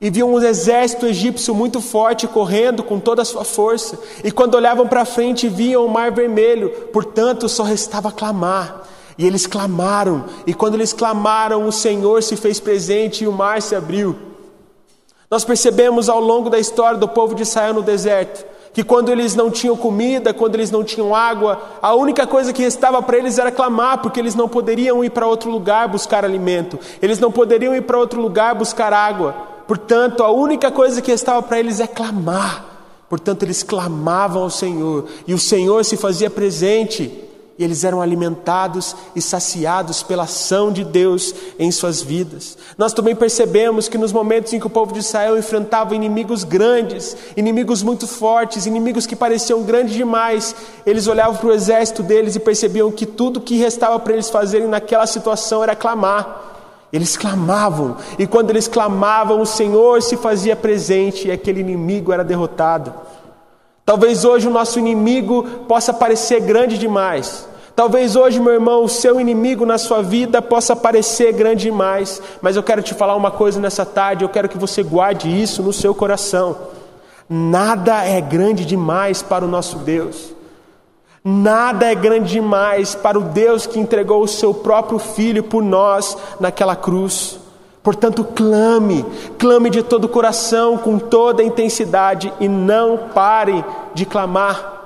e 0.00 0.08
viam 0.08 0.32
um 0.32 0.42
exército 0.42 1.06
egípcio 1.06 1.54
muito 1.54 1.80
forte 1.80 2.26
correndo 2.26 2.82
com 2.82 2.98
toda 2.98 3.20
a 3.20 3.24
sua 3.24 3.44
força. 3.44 3.98
E 4.24 4.30
quando 4.30 4.54
olhavam 4.54 4.88
para 4.88 5.04
frente, 5.04 5.46
viam 5.46 5.84
o 5.84 5.90
mar 5.90 6.10
vermelho, 6.10 6.70
portanto, 6.92 7.48
só 7.48 7.62
restava 7.62 8.10
clamar. 8.10 8.88
E 9.18 9.26
eles 9.26 9.46
clamaram, 9.46 10.24
e 10.46 10.54
quando 10.54 10.76
eles 10.76 10.94
clamaram, 10.94 11.66
o 11.66 11.72
Senhor 11.72 12.22
se 12.22 12.36
fez 12.36 12.58
presente 12.58 13.24
e 13.24 13.28
o 13.28 13.32
mar 13.32 13.60
se 13.60 13.76
abriu. 13.76 14.16
Nós 15.30 15.44
percebemos 15.44 16.08
ao 16.08 16.20
longo 16.20 16.48
da 16.48 16.58
história 16.58 16.98
do 16.98 17.06
povo 17.06 17.34
de 17.34 17.42
Israel 17.42 17.74
no 17.74 17.82
deserto 17.82 18.46
que 18.72 18.84
quando 18.84 19.10
eles 19.10 19.34
não 19.34 19.50
tinham 19.50 19.76
comida, 19.76 20.32
quando 20.32 20.54
eles 20.54 20.70
não 20.70 20.84
tinham 20.84 21.14
água, 21.14 21.60
a 21.82 21.92
única 21.94 22.26
coisa 22.26 22.52
que 22.52 22.62
restava 22.62 23.02
para 23.02 23.18
eles 23.18 23.36
era 23.36 23.50
clamar, 23.50 23.98
porque 23.98 24.20
eles 24.20 24.36
não 24.36 24.48
poderiam 24.48 25.04
ir 25.04 25.10
para 25.10 25.26
outro 25.26 25.50
lugar 25.50 25.88
buscar 25.88 26.24
alimento, 26.24 26.78
eles 27.02 27.18
não 27.18 27.32
poderiam 27.32 27.74
ir 27.74 27.82
para 27.82 27.98
outro 27.98 28.20
lugar 28.20 28.54
buscar 28.54 28.92
água. 28.92 29.49
Portanto, 29.70 30.24
a 30.24 30.32
única 30.32 30.68
coisa 30.72 31.00
que 31.00 31.12
estava 31.12 31.40
para 31.40 31.60
eles 31.60 31.78
é 31.78 31.86
clamar. 31.86 32.64
Portanto, 33.08 33.44
eles 33.44 33.62
clamavam 33.62 34.42
ao 34.42 34.50
Senhor 34.50 35.06
e 35.28 35.32
o 35.32 35.38
Senhor 35.38 35.84
se 35.84 35.96
fazia 35.96 36.28
presente 36.28 37.04
e 37.56 37.62
eles 37.62 37.84
eram 37.84 38.02
alimentados 38.02 38.96
e 39.14 39.22
saciados 39.22 40.02
pela 40.02 40.24
ação 40.24 40.72
de 40.72 40.82
Deus 40.82 41.32
em 41.56 41.70
suas 41.70 42.02
vidas. 42.02 42.58
Nós 42.76 42.92
também 42.92 43.14
percebemos 43.14 43.88
que 43.88 43.96
nos 43.96 44.12
momentos 44.12 44.52
em 44.52 44.58
que 44.58 44.66
o 44.66 44.70
povo 44.70 44.92
de 44.92 44.98
Israel 44.98 45.38
enfrentava 45.38 45.94
inimigos 45.94 46.42
grandes, 46.42 47.16
inimigos 47.36 47.80
muito 47.80 48.08
fortes, 48.08 48.66
inimigos 48.66 49.06
que 49.06 49.14
pareciam 49.14 49.62
grandes 49.62 49.94
demais, 49.94 50.52
eles 50.84 51.06
olhavam 51.06 51.36
para 51.36 51.46
o 51.46 51.52
exército 51.52 52.02
deles 52.02 52.34
e 52.34 52.40
percebiam 52.40 52.90
que 52.90 53.06
tudo 53.06 53.40
que 53.40 53.56
restava 53.56 54.00
para 54.00 54.14
eles 54.14 54.30
fazerem 54.30 54.66
naquela 54.66 55.06
situação 55.06 55.62
era 55.62 55.76
clamar. 55.76 56.49
Eles 56.92 57.16
clamavam, 57.16 57.96
e 58.18 58.26
quando 58.26 58.50
eles 58.50 58.66
clamavam, 58.66 59.40
o 59.40 59.46
Senhor 59.46 60.02
se 60.02 60.16
fazia 60.16 60.56
presente 60.56 61.28
e 61.28 61.30
aquele 61.30 61.60
inimigo 61.60 62.12
era 62.12 62.24
derrotado. 62.24 62.92
Talvez 63.84 64.24
hoje 64.24 64.48
o 64.48 64.50
nosso 64.50 64.78
inimigo 64.78 65.44
possa 65.68 65.92
parecer 65.92 66.40
grande 66.40 66.78
demais. 66.78 67.48
Talvez 67.76 68.14
hoje, 68.16 68.40
meu 68.40 68.52
irmão, 68.52 68.84
o 68.84 68.88
seu 68.88 69.20
inimigo 69.20 69.64
na 69.64 69.78
sua 69.78 70.02
vida 70.02 70.42
possa 70.42 70.76
parecer 70.76 71.32
grande 71.32 71.62
demais, 71.64 72.20
mas 72.42 72.56
eu 72.56 72.62
quero 72.62 72.82
te 72.82 72.92
falar 72.92 73.16
uma 73.16 73.30
coisa 73.30 73.60
nessa 73.60 73.86
tarde, 73.86 74.24
eu 74.24 74.28
quero 74.28 74.48
que 74.48 74.58
você 74.58 74.82
guarde 74.82 75.28
isso 75.28 75.62
no 75.62 75.72
seu 75.72 75.94
coração. 75.94 76.56
Nada 77.28 78.04
é 78.04 78.20
grande 78.20 78.64
demais 78.64 79.22
para 79.22 79.44
o 79.44 79.48
nosso 79.48 79.78
Deus. 79.78 80.34
Nada 81.22 81.86
é 81.86 81.94
grande 81.94 82.32
demais 82.32 82.94
para 82.94 83.18
o 83.18 83.22
Deus 83.22 83.66
que 83.66 83.78
entregou 83.78 84.22
o 84.22 84.28
seu 84.28 84.54
próprio 84.54 84.98
filho 84.98 85.44
por 85.44 85.62
nós 85.62 86.16
naquela 86.38 86.74
cruz. 86.74 87.38
Portanto, 87.82 88.24
clame, 88.24 89.04
clame 89.38 89.70
de 89.70 89.82
todo 89.82 90.04
o 90.04 90.08
coração, 90.08 90.78
com 90.78 90.98
toda 90.98 91.42
a 91.42 91.46
intensidade 91.46 92.32
e 92.40 92.48
não 92.48 93.08
pare 93.14 93.64
de 93.94 94.06
clamar. 94.06 94.78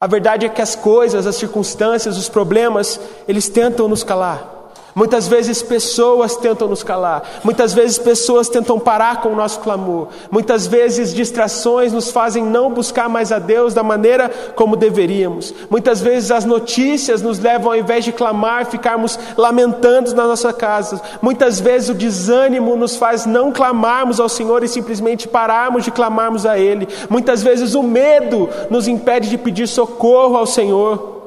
A 0.00 0.06
verdade 0.06 0.46
é 0.46 0.48
que 0.48 0.62
as 0.62 0.74
coisas, 0.74 1.26
as 1.26 1.36
circunstâncias, 1.36 2.16
os 2.16 2.28
problemas, 2.28 3.00
eles 3.28 3.48
tentam 3.48 3.88
nos 3.88 4.02
calar. 4.02 4.59
Muitas 4.94 5.28
vezes 5.28 5.62
pessoas 5.62 6.36
tentam 6.36 6.66
nos 6.66 6.82
calar, 6.82 7.22
muitas 7.44 7.72
vezes 7.72 7.98
pessoas 7.98 8.48
tentam 8.48 8.78
parar 8.78 9.20
com 9.20 9.28
o 9.28 9.36
nosso 9.36 9.60
clamor, 9.60 10.08
muitas 10.30 10.66
vezes 10.66 11.14
distrações 11.14 11.92
nos 11.92 12.10
fazem 12.10 12.44
não 12.44 12.72
buscar 12.72 13.08
mais 13.08 13.30
a 13.30 13.38
Deus 13.38 13.72
da 13.72 13.84
maneira 13.84 14.28
como 14.56 14.74
deveríamos, 14.74 15.54
muitas 15.70 16.00
vezes 16.00 16.32
as 16.32 16.44
notícias 16.44 17.22
nos 17.22 17.38
levam, 17.38 17.70
ao 17.70 17.78
invés 17.78 18.04
de 18.04 18.12
clamar, 18.12 18.66
ficarmos 18.66 19.18
lamentando 19.36 20.14
na 20.14 20.26
nossa 20.26 20.52
casa, 20.52 21.00
muitas 21.22 21.60
vezes 21.60 21.90
o 21.90 21.94
desânimo 21.94 22.74
nos 22.74 22.96
faz 22.96 23.24
não 23.24 23.52
clamarmos 23.52 24.18
ao 24.18 24.28
Senhor 24.28 24.64
e 24.64 24.68
simplesmente 24.68 25.28
pararmos 25.28 25.84
de 25.84 25.92
clamarmos 25.92 26.44
a 26.44 26.58
Ele, 26.58 26.88
muitas 27.08 27.42
vezes 27.42 27.74
o 27.74 27.82
medo 27.82 28.48
nos 28.68 28.88
impede 28.88 29.30
de 29.30 29.38
pedir 29.38 29.68
socorro 29.68 30.36
ao 30.36 30.46
Senhor. 30.46 31.19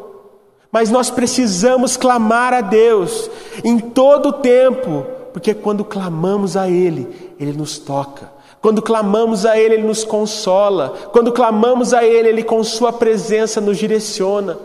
Mas 0.73 0.89
nós 0.89 1.11
precisamos 1.11 1.95
clamar 1.95 2.51
a 2.51 2.59
Deus 2.59 3.29
em 3.63 3.77
todo 3.77 4.29
o 4.29 4.33
tempo, 4.33 5.05
porque 5.31 5.53
quando 5.53 5.85
clamamos 5.85 6.57
a 6.57 6.67
Ele, 6.67 7.07
Ele 7.39 7.53
nos 7.53 7.77
toca. 7.77 8.31
Quando 8.59 8.81
clamamos 8.81 9.45
a 9.45 9.55
Ele, 9.55 9.75
Ele 9.75 9.87
nos 9.87 10.03
consola. 10.03 10.95
Quando 11.11 11.31
clamamos 11.31 11.93
a 11.93 12.03
Ele, 12.03 12.29
Ele 12.29 12.43
com 12.43 12.63
Sua 12.63 12.91
presença 12.91 13.61
nos 13.61 13.77
direciona. 13.77 14.57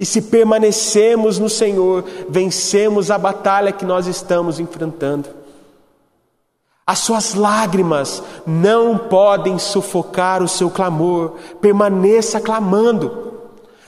E 0.00 0.04
se 0.04 0.22
permanecemos 0.22 1.38
no 1.38 1.48
Senhor, 1.48 2.02
vencemos 2.28 3.08
a 3.08 3.16
batalha 3.16 3.70
que 3.70 3.84
nós 3.84 4.08
estamos 4.08 4.58
enfrentando. 4.58 5.28
As 6.84 6.98
suas 6.98 7.34
lágrimas 7.34 8.20
não 8.44 8.98
podem 8.98 9.60
sufocar 9.60 10.42
o 10.42 10.48
seu 10.48 10.68
clamor, 10.68 11.34
permaneça 11.60 12.40
clamando. 12.40 13.31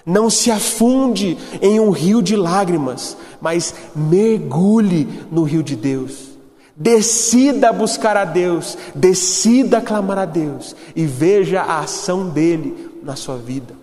Não 0.04 0.28
se 0.28 0.50
afunde 0.50 1.38
em 1.62 1.80
um 1.80 1.90
rio 1.90 2.20
de 2.20 2.36
lágrimas, 2.36 3.16
mas 3.40 3.74
mergulhe 3.94 5.08
no 5.30 5.42
rio 5.44 5.62
de 5.62 5.74
Deus. 5.74 6.34
Decida 6.76 7.72
buscar 7.72 8.16
a 8.16 8.24
Deus, 8.24 8.76
decida 8.94 9.80
clamar 9.80 10.18
a 10.18 10.24
Deus 10.24 10.74
e 10.94 11.06
veja 11.06 11.62
a 11.62 11.80
ação 11.80 12.28
dele 12.28 12.90
na 13.02 13.16
sua 13.16 13.36
vida. 13.36 13.74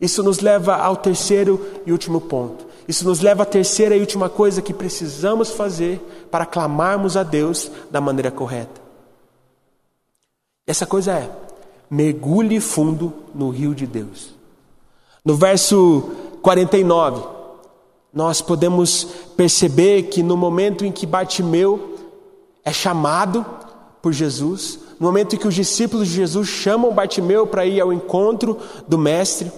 Isso 0.00 0.22
nos 0.22 0.40
leva 0.40 0.74
ao 0.76 0.96
terceiro 0.96 1.64
e 1.86 1.92
último 1.92 2.20
ponto. 2.20 2.66
Isso 2.88 3.04
nos 3.04 3.20
leva 3.20 3.44
à 3.44 3.46
terceira 3.46 3.94
e 3.94 4.00
última 4.00 4.28
coisa 4.28 4.60
que 4.60 4.74
precisamos 4.74 5.50
fazer 5.50 6.00
para 6.30 6.44
clamarmos 6.44 7.16
a 7.16 7.22
Deus 7.22 7.70
da 7.90 8.00
maneira 8.00 8.30
correta. 8.30 8.80
Essa 10.66 10.86
coisa 10.86 11.12
é: 11.12 11.30
mergulhe 11.90 12.60
fundo 12.60 13.12
no 13.34 13.50
rio 13.50 13.74
de 13.74 13.86
Deus. 13.86 14.34
No 15.24 15.36
verso 15.36 16.10
49, 16.42 17.22
nós 18.12 18.42
podemos 18.42 19.04
perceber 19.36 20.04
que 20.04 20.22
no 20.22 20.36
momento 20.36 20.84
em 20.84 20.90
que 20.90 21.06
Bartimeu 21.06 21.96
é 22.64 22.72
chamado 22.72 23.46
por 24.02 24.12
Jesus, 24.12 24.80
no 24.98 25.06
momento 25.06 25.34
em 25.34 25.38
que 25.38 25.46
os 25.46 25.54
discípulos 25.54 26.08
de 26.08 26.14
Jesus 26.14 26.48
chamam 26.48 26.92
Bartimeu 26.92 27.46
para 27.46 27.64
ir 27.64 27.80
ao 27.80 27.92
encontro 27.92 28.58
do 28.86 28.98
Mestre, 28.98 29.50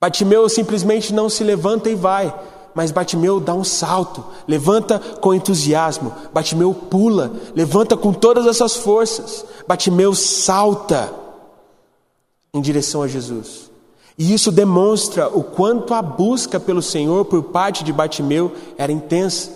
Bartimeu 0.00 0.48
simplesmente 0.48 1.12
não 1.12 1.28
se 1.28 1.44
levanta 1.44 1.88
e 1.90 1.94
vai, 1.94 2.34
mas 2.74 2.90
Bartimeu 2.90 3.38
dá 3.38 3.54
um 3.54 3.64
salto, 3.64 4.24
levanta 4.48 4.98
com 4.98 5.34
entusiasmo, 5.34 6.12
Bartimeu 6.32 6.74
pula, 6.74 7.32
levanta 7.54 7.96
com 7.96 8.12
todas 8.12 8.46
as 8.46 8.56
suas 8.56 8.76
forças, 8.76 9.44
Bartimeu 9.68 10.14
salta 10.14 11.12
em 12.52 12.60
direção 12.60 13.02
a 13.02 13.08
Jesus. 13.08 13.73
E 14.16 14.32
isso 14.32 14.52
demonstra 14.52 15.28
o 15.28 15.42
quanto 15.42 15.92
a 15.92 16.00
busca 16.00 16.60
pelo 16.60 16.80
Senhor 16.80 17.24
por 17.24 17.42
parte 17.44 17.82
de 17.82 17.92
Bartimeu 17.92 18.52
era 18.78 18.92
intensa. 18.92 19.50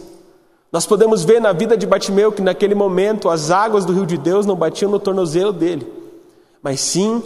Nós 0.71 0.85
podemos 0.85 1.25
ver 1.25 1.41
na 1.41 1.53
vida 1.53 1.77
de 1.77 1.87
Bartimeu 1.87 2.33
que 2.33 2.43
naquele 2.43 2.75
momento 2.75 3.31
as 3.31 3.51
águas 3.51 3.85
do 3.85 3.93
rio 3.93 4.05
de 4.05 4.19
Deus 4.19 4.45
não 4.45 4.57
batiam 4.57 4.91
no 4.91 4.99
tornozelo 4.99 5.53
dele, 5.53 5.87
mas 6.61 6.81
sim 6.81 7.23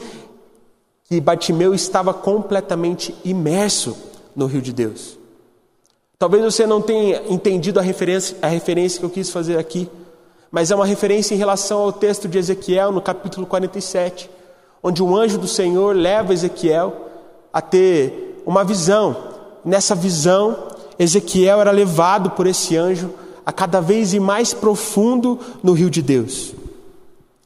que 1.05 1.21
Bartimeu 1.21 1.75
estava 1.75 2.15
completamente 2.15 3.15
imerso 3.25 3.97
no 4.37 4.47
rio 4.47 4.63
de 4.63 4.73
Deus. 4.73 5.19
Talvez 6.19 6.45
você 6.45 6.67
não 6.67 6.81
tenha 6.81 7.23
entendido 7.29 7.81
a 7.81 7.83
referência, 7.83 8.37
a 8.41 8.47
referência 8.47 9.01
que 9.01 9.07
eu 9.07 9.11
quis 9.11 9.31
fazer 9.31 9.59
aqui, 9.59 9.91
mas 10.51 10.71
é 10.71 10.77
uma 10.77 10.87
referência 10.87 11.35
em 11.35 11.39
relação 11.39 11.81
ao 11.81 11.93
texto 11.93 12.29
de 12.29 12.39
Ezequiel, 12.39 12.93
no 12.93 13.01
capítulo 13.01 13.47
47, 13.47 14.31
onde 14.83 15.03
um 15.03 15.17
anjo 15.17 15.39
do 15.39 15.49
Senhor 15.49 15.97
leva 15.97 16.33
Ezequiel 16.33 17.09
a 17.53 17.61
ter 17.61 18.43
uma 18.47 18.65
visão. 18.65 19.17
Nessa 19.65 19.95
visão, 19.95 20.57
Ezequiel 20.99 21.61
era 21.61 21.71
levado 21.71 22.31
por 22.31 22.47
esse 22.47 22.77
anjo 22.77 23.11
a 23.45 23.53
cada 23.53 23.81
vez 23.81 24.15
mais 24.15 24.55
profundo 24.55 25.39
no 25.63 25.73
rio 25.73 25.91
de 25.91 26.03
Deus. 26.03 26.55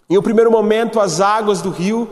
Em 0.08 0.16
um 0.16 0.22
primeiro 0.22 0.50
momento, 0.50 1.00
as 1.00 1.20
águas 1.20 1.60
do 1.60 1.70
rio 1.70 2.08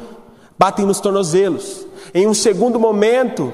batem 0.59 0.85
nos 0.85 1.01
tornozelos. 1.01 1.87
Em 2.13 2.27
um 2.27 2.35
segundo 2.35 2.79
momento, 2.79 3.53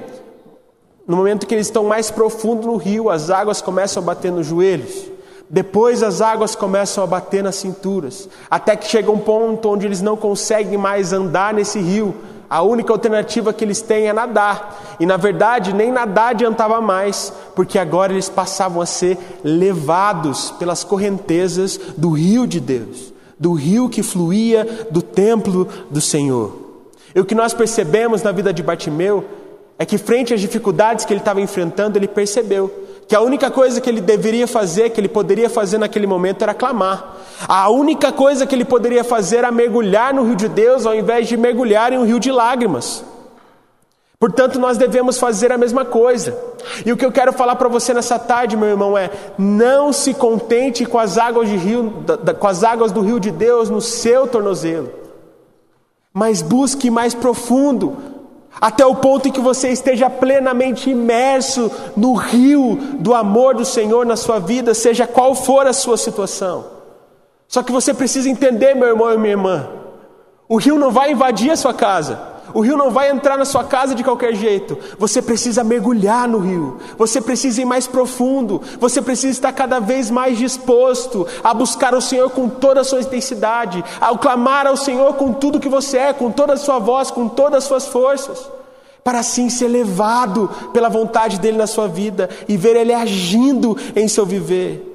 no 1.07 1.17
momento 1.17 1.47
que 1.47 1.55
eles 1.55 1.67
estão 1.67 1.85
mais 1.85 2.11
profundo 2.11 2.67
no 2.67 2.77
rio, 2.77 3.11
as 3.11 3.31
águas 3.31 3.61
começam 3.61 4.03
a 4.03 4.07
bater 4.07 4.31
nos 4.31 4.47
joelhos. 4.47 5.11
Depois 5.49 6.03
as 6.03 6.21
águas 6.21 6.55
começam 6.55 7.03
a 7.03 7.07
bater 7.09 7.43
nas 7.43 7.57
cinturas, 7.57 8.29
até 8.49 8.77
que 8.77 8.87
chega 8.87 9.11
um 9.11 9.19
ponto 9.19 9.69
onde 9.69 9.85
eles 9.85 10.01
não 10.01 10.17
conseguem 10.17 10.79
mais 10.79 11.13
andar 11.13 11.53
nesse 11.53 11.81
rio. 11.81 12.15
A 12.51 12.63
única 12.63 12.93
alternativa 12.93 13.53
que 13.53 13.65
eles 13.65 13.81
têm 13.81 14.09
é 14.09 14.13
nadar. 14.13 14.97
E 14.99 15.07
na 15.07 15.17
verdade, 15.17 15.73
nem 15.73 15.93
nadar 15.93 16.31
adiantava 16.31 16.81
mais, 16.81 17.33
porque 17.55 17.79
agora 17.79 18.13
eles 18.13 18.29
passavam 18.29 18.83
a 18.83 18.87
ser 18.87 19.17
levados 19.45 20.51
pelas 20.59 20.83
correntezas 20.83 21.79
do 21.97 22.11
rio 22.11 22.49
de 22.49 22.59
Deus, 22.59 23.13
do 23.39 23.53
rio 23.53 23.89
que 23.89 24.03
fluía 24.03 24.89
do 24.91 25.01
templo 25.01 25.69
do 25.89 26.01
Senhor. 26.01 26.53
E 27.15 27.21
o 27.21 27.25
que 27.25 27.37
nós 27.37 27.55
percebemos 27.55 28.21
na 28.25 28.33
vida 28.33 28.53
de 28.53 28.65
Bartimeu 28.65 29.25
é 29.79 29.87
que, 29.87 29.97
frente 29.97 30.35
às 30.35 30.41
dificuldades 30.41 31.05
que 31.05 31.13
ele 31.13 31.21
estava 31.21 31.41
enfrentando, 31.41 31.97
ele 31.97 32.09
percebeu 32.09 32.71
que 33.11 33.17
a 33.17 33.21
única 33.21 33.51
coisa 33.51 33.81
que 33.81 33.91
ele 33.91 34.01
deveria 34.01 34.47
fazer, 34.47 34.91
que 34.91 35.01
ele 35.01 35.09
poderia 35.09 35.51
fazer 35.51 35.79
naquele 35.79 36.07
momento, 36.07 36.43
era 36.43 36.55
clamar. 36.55 37.17
A 37.49 37.69
única 37.69 38.13
coisa 38.13 38.47
que 38.47 38.55
ele 38.55 38.65
poderia 38.65 39.03
fazer 39.03 39.39
era 39.39 39.51
mergulhar 39.51 40.15
no 40.15 40.23
rio 40.23 40.37
de 40.37 40.49
Deus, 40.49 40.87
ao 40.87 40.95
invés 40.95 41.27
de 41.27 41.37
mergulhar 41.37 41.93
em 41.93 41.99
um 41.99 42.05
rio 42.05 42.21
de 42.21 42.31
lágrimas. 42.31 43.05
Portanto, 44.17 44.61
nós 44.61 44.79
devemos 44.79 45.19
fazer 45.19 45.51
a 45.51 45.59
mesma 45.59 45.85
coisa. 45.85 46.39
E 46.87 46.93
o 46.93 46.97
que 46.97 47.05
eu 47.05 47.11
quero 47.11 47.33
falar 47.33 47.57
para 47.57 47.69
você 47.69 47.93
nessa 47.93 48.17
tarde, 48.17 48.57
meu 48.57 48.69
irmão, 48.69 48.97
é: 48.97 49.11
não 49.37 49.93
se 49.93 50.15
contente 50.15 50.87
com 50.87 50.97
as 50.97 51.19
águas, 51.19 51.49
de 51.49 51.57
rio, 51.57 51.93
com 52.39 52.47
as 52.47 52.63
águas 52.63 52.93
do 52.93 53.01
rio 53.01 53.19
de 53.19 53.33
Deus 53.33 53.69
no 53.69 53.81
seu 53.81 54.29
tornozelo, 54.29 54.89
mas 56.15 56.43
busque 56.43 56.89
mais 56.89 57.13
profundo, 57.13 57.97
até 58.59 58.85
o 58.87 58.95
ponto 58.95 59.29
em 59.29 59.33
que 59.33 59.41
você 59.41 59.69
esteja 59.69 60.09
plenamente 60.09 60.91
imerso 60.91 61.71
no 61.97 62.15
rio 62.15 62.79
do 62.99 63.15
amor 63.15 63.55
do 63.55 63.65
Senhor 63.65 64.07
na 64.07 64.17
sua 64.17 64.39
vida, 64.39 64.73
seja 64.75 65.07
qual 65.07 65.35
for 65.35 65.67
a 65.67 65.73
sua 65.73 65.97
situação. 65.97 66.67
Só 67.47 67.63
que 67.63 67.73
você 67.73 67.93
precisa 67.93 68.31
entender, 68.31 68.75
meu 68.75 68.89
irmão 68.89 69.13
e 69.13 69.19
minha 69.19 69.33
irmã, 69.33 69.69
o 70.49 70.57
rio 70.57 70.79
não 70.79 70.91
vai 70.91 71.13
invadir 71.13 71.51
a 71.51 71.57
sua 71.57 71.75
casa. 71.75 72.30
O 72.53 72.61
rio 72.61 72.77
não 72.77 72.91
vai 72.91 73.11
entrar 73.11 73.37
na 73.37 73.45
sua 73.45 73.65
casa 73.65 73.95
de 73.95 74.03
qualquer 74.03 74.35
jeito. 74.35 74.77
Você 74.99 75.23
precisa 75.23 75.63
mergulhar 75.63 76.29
no 76.29 76.39
rio. 76.39 76.79
Você 76.99 77.21
precisa 77.21 77.63
ir 77.63 77.65
mais 77.65 77.87
profundo. 77.87 78.61
Você 78.79 79.01
precisa 79.01 79.33
estar 79.33 79.53
cada 79.53 79.79
vez 79.79 80.11
mais 80.11 80.39
disposto 80.39 81.27
a 81.43 81.55
buscar 81.55 81.95
o 81.95 82.01
Senhor 82.01 82.31
com 82.31 82.49
toda 82.49 82.81
a 82.81 82.85
sua 82.85 83.01
intensidade, 83.01 83.85
a 84.01 84.17
clamar 84.17 84.67
ao 84.67 84.77
Senhor 84.77 85.15
com 85.15 85.33
tudo 85.33 85.61
que 85.61 85.69
você 85.69 85.99
é, 85.99 86.13
com 86.13 86.31
toda 86.31 86.55
a 86.55 86.57
sua 86.57 86.79
voz, 86.79 87.11
com 87.11 87.29
todas 87.29 87.59
as 87.59 87.65
suas 87.65 87.87
forças, 87.87 88.51
para 89.05 89.21
assim 89.21 89.49
ser 89.49 89.69
levado 89.69 90.51
pela 90.73 90.89
vontade 90.89 91.39
dele 91.39 91.57
na 91.57 91.67
sua 91.67 91.89
vida 91.89 92.29
e 92.49 92.57
ver 92.57 92.77
ele 92.77 92.93
agindo 92.93 93.77
em 93.95 94.09
seu 94.09 94.27
viver. 94.27 94.90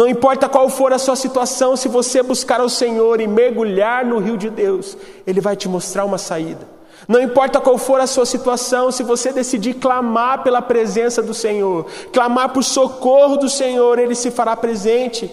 Não 0.00 0.08
importa 0.08 0.48
qual 0.48 0.66
for 0.70 0.94
a 0.94 0.98
sua 0.98 1.14
situação, 1.14 1.76
se 1.76 1.86
você 1.86 2.22
buscar 2.22 2.62
o 2.62 2.70
Senhor 2.70 3.20
e 3.20 3.26
mergulhar 3.26 4.02
no 4.02 4.18
rio 4.18 4.38
de 4.38 4.48
Deus, 4.48 4.96
Ele 5.26 5.42
vai 5.42 5.54
te 5.54 5.68
mostrar 5.68 6.06
uma 6.06 6.16
saída. 6.16 6.66
Não 7.06 7.20
importa 7.20 7.60
qual 7.60 7.76
for 7.76 8.00
a 8.00 8.06
sua 8.06 8.24
situação, 8.24 8.90
se 8.90 9.02
você 9.02 9.30
decidir 9.30 9.74
clamar 9.74 10.42
pela 10.42 10.62
presença 10.62 11.22
do 11.22 11.34
Senhor, 11.34 11.84
clamar 12.14 12.48
por 12.48 12.64
socorro 12.64 13.36
do 13.36 13.46
Senhor, 13.46 13.98
Ele 13.98 14.14
se 14.14 14.30
fará 14.30 14.56
presente. 14.56 15.30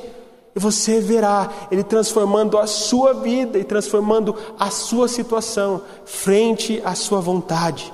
E 0.53 0.59
você 0.59 0.99
verá 0.99 1.49
Ele 1.71 1.81
transformando 1.81 2.57
a 2.57 2.67
sua 2.67 3.13
vida 3.13 3.57
e 3.57 3.63
transformando 3.63 4.35
a 4.59 4.69
sua 4.69 5.07
situação 5.07 5.81
frente 6.03 6.81
à 6.83 6.93
sua 6.93 7.21
vontade. 7.21 7.93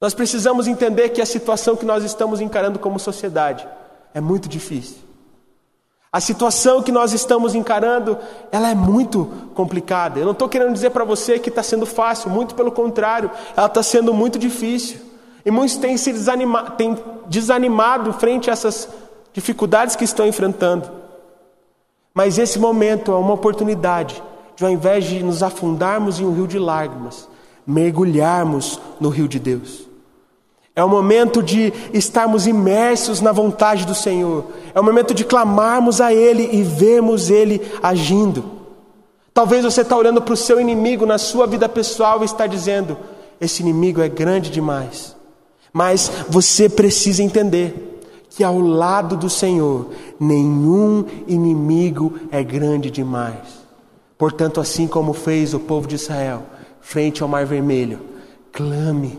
Nós 0.00 0.14
precisamos 0.14 0.68
entender 0.68 1.08
que 1.08 1.20
a 1.20 1.26
situação 1.26 1.74
que 1.74 1.84
nós 1.84 2.04
estamos 2.04 2.40
encarando 2.40 2.78
como 2.78 3.00
sociedade, 3.00 3.66
é 4.14 4.20
muito 4.20 4.48
difícil. 4.48 4.98
A 6.12 6.20
situação 6.20 6.80
que 6.80 6.92
nós 6.92 7.12
estamos 7.12 7.56
encarando, 7.56 8.16
ela 8.52 8.70
é 8.70 8.74
muito 8.74 9.28
complicada. 9.52 10.20
Eu 10.20 10.24
não 10.24 10.30
estou 10.30 10.48
querendo 10.48 10.72
dizer 10.72 10.90
para 10.90 11.02
você 11.02 11.40
que 11.40 11.48
está 11.48 11.60
sendo 11.60 11.84
fácil, 11.84 12.30
muito 12.30 12.54
pelo 12.54 12.70
contrário, 12.70 13.28
ela 13.56 13.66
está 13.66 13.82
sendo 13.82 14.14
muito 14.14 14.38
difícil. 14.38 15.00
E 15.44 15.50
muitos 15.50 15.76
têm 15.76 15.96
se 15.96 16.12
desanima, 16.12 16.70
têm 16.70 16.96
desanimado 17.26 18.12
frente 18.12 18.48
a 18.48 18.52
essas 18.52 18.88
dificuldades 19.32 19.96
que 19.96 20.04
estão 20.04 20.24
enfrentando. 20.24 20.88
Mas 22.14 22.38
esse 22.38 22.60
momento 22.60 23.10
é 23.10 23.16
uma 23.16 23.34
oportunidade 23.34 24.22
de, 24.54 24.64
ao 24.64 24.70
invés 24.70 25.04
de 25.04 25.20
nos 25.20 25.42
afundarmos 25.42 26.20
em 26.20 26.24
um 26.24 26.32
rio 26.32 26.46
de 26.46 26.60
lágrimas, 26.60 27.28
mergulharmos 27.66 28.80
no 29.00 29.08
rio 29.08 29.26
de 29.26 29.40
Deus. 29.40 29.88
É 30.76 30.82
o 30.82 30.88
momento 30.88 31.42
de 31.42 31.72
estarmos 31.92 32.46
imersos 32.46 33.20
na 33.20 33.30
vontade 33.30 33.86
do 33.86 33.94
Senhor. 33.94 34.46
É 34.74 34.80
o 34.80 34.84
momento 34.84 35.14
de 35.14 35.24
clamarmos 35.24 36.00
a 36.00 36.12
Ele 36.12 36.48
e 36.52 36.62
vermos 36.64 37.30
Ele 37.30 37.62
agindo. 37.80 38.44
Talvez 39.32 39.64
você 39.64 39.82
está 39.82 39.96
olhando 39.96 40.20
para 40.20 40.34
o 40.34 40.36
seu 40.36 40.60
inimigo 40.60 41.06
na 41.06 41.18
sua 41.18 41.46
vida 41.46 41.68
pessoal 41.68 42.22
e 42.22 42.24
está 42.24 42.46
dizendo: 42.46 42.96
esse 43.40 43.62
inimigo 43.62 44.00
é 44.00 44.08
grande 44.08 44.50
demais. 44.50 45.14
Mas 45.72 46.10
você 46.28 46.68
precisa 46.68 47.22
entender 47.22 48.00
que 48.30 48.42
ao 48.42 48.58
lado 48.58 49.16
do 49.16 49.30
Senhor 49.30 49.90
nenhum 50.18 51.04
inimigo 51.28 52.18
é 52.32 52.42
grande 52.42 52.90
demais. 52.90 53.64
Portanto, 54.18 54.60
assim 54.60 54.88
como 54.88 55.12
fez 55.12 55.54
o 55.54 55.60
povo 55.60 55.86
de 55.86 55.94
Israel 55.94 56.42
frente 56.80 57.22
ao 57.22 57.28
Mar 57.28 57.46
Vermelho, 57.46 58.00
clame 58.52 59.18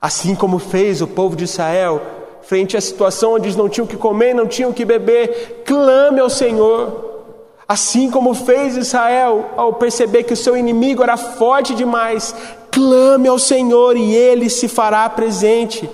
Assim 0.00 0.34
como 0.34 0.58
fez 0.58 1.00
o 1.00 1.06
povo 1.06 1.34
de 1.36 1.44
Israel, 1.44 2.00
frente 2.42 2.76
à 2.76 2.80
situação 2.80 3.34
onde 3.34 3.46
eles 3.46 3.56
não 3.56 3.68
tinham 3.68 3.86
que 3.86 3.96
comer, 3.96 4.34
não 4.34 4.46
tinham 4.46 4.72
que 4.72 4.84
beber, 4.84 5.64
clame 5.66 6.20
ao 6.20 6.30
Senhor. 6.30 7.04
Assim 7.68 8.10
como 8.10 8.32
fez 8.34 8.76
Israel 8.76 9.50
ao 9.56 9.72
perceber 9.72 10.22
que 10.22 10.32
o 10.32 10.36
seu 10.36 10.56
inimigo 10.56 11.02
era 11.02 11.16
forte 11.16 11.74
demais, 11.74 12.34
clame 12.70 13.26
ao 13.26 13.38
Senhor 13.38 13.96
e 13.96 14.14
ele 14.14 14.48
se 14.48 14.68
fará 14.68 15.08
presente. 15.10 15.90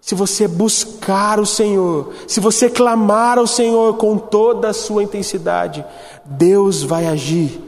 Se 0.00 0.14
você 0.14 0.46
buscar 0.48 1.40
o 1.40 1.46
Senhor, 1.46 2.12
se 2.26 2.40
você 2.40 2.70
clamar 2.70 3.38
ao 3.38 3.46
Senhor 3.46 3.96
com 3.96 4.16
toda 4.16 4.68
a 4.68 4.74
sua 4.74 5.02
intensidade, 5.02 5.84
Deus 6.24 6.82
vai 6.82 7.06
agir. 7.06 7.60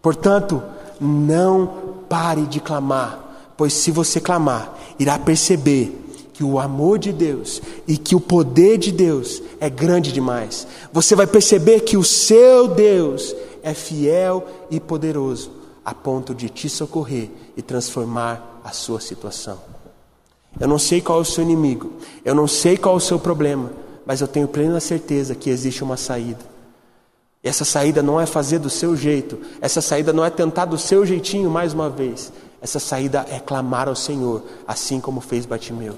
Portanto, 0.00 0.62
não 1.00 1.70
pare 2.08 2.42
de 2.42 2.60
clamar, 2.60 3.18
pois 3.56 3.72
se 3.72 3.90
você 3.90 4.20
clamar, 4.20 4.77
irá 4.98 5.18
perceber 5.18 6.06
que 6.32 6.44
o 6.44 6.58
amor 6.58 6.98
de 6.98 7.12
Deus 7.12 7.60
e 7.86 7.96
que 7.96 8.14
o 8.14 8.20
poder 8.20 8.78
de 8.78 8.92
Deus 8.92 9.42
é 9.60 9.68
grande 9.68 10.12
demais. 10.12 10.66
Você 10.92 11.16
vai 11.16 11.26
perceber 11.26 11.80
que 11.80 11.96
o 11.96 12.04
seu 12.04 12.68
Deus 12.68 13.34
é 13.62 13.74
fiel 13.74 14.46
e 14.70 14.78
poderoso 14.78 15.50
a 15.84 15.94
ponto 15.94 16.34
de 16.34 16.48
te 16.48 16.68
socorrer 16.68 17.30
e 17.56 17.62
transformar 17.62 18.60
a 18.62 18.72
sua 18.72 19.00
situação. 19.00 19.58
Eu 20.60 20.68
não 20.68 20.78
sei 20.78 21.00
qual 21.00 21.18
é 21.18 21.22
o 21.22 21.24
seu 21.24 21.42
inimigo, 21.42 21.92
eu 22.24 22.34
não 22.34 22.46
sei 22.46 22.76
qual 22.76 22.94
é 22.94 22.98
o 22.98 23.00
seu 23.00 23.18
problema, 23.18 23.72
mas 24.04 24.20
eu 24.20 24.28
tenho 24.28 24.46
plena 24.46 24.80
certeza 24.80 25.34
que 25.34 25.50
existe 25.50 25.82
uma 25.82 25.96
saída. 25.96 26.44
Essa 27.42 27.64
saída 27.64 28.02
não 28.02 28.20
é 28.20 28.26
fazer 28.26 28.58
do 28.58 28.68
seu 28.68 28.96
jeito, 28.96 29.38
essa 29.60 29.80
saída 29.80 30.12
não 30.12 30.24
é 30.24 30.30
tentar 30.30 30.66
do 30.66 30.76
seu 30.76 31.06
jeitinho 31.06 31.50
mais 31.50 31.72
uma 31.72 31.88
vez. 31.88 32.32
Essa 32.60 32.78
saída 32.78 33.24
é 33.30 33.38
clamar 33.38 33.88
ao 33.88 33.94
Senhor, 33.94 34.42
assim 34.66 35.00
como 35.00 35.20
fez 35.20 35.46
Batimeu. 35.46 35.94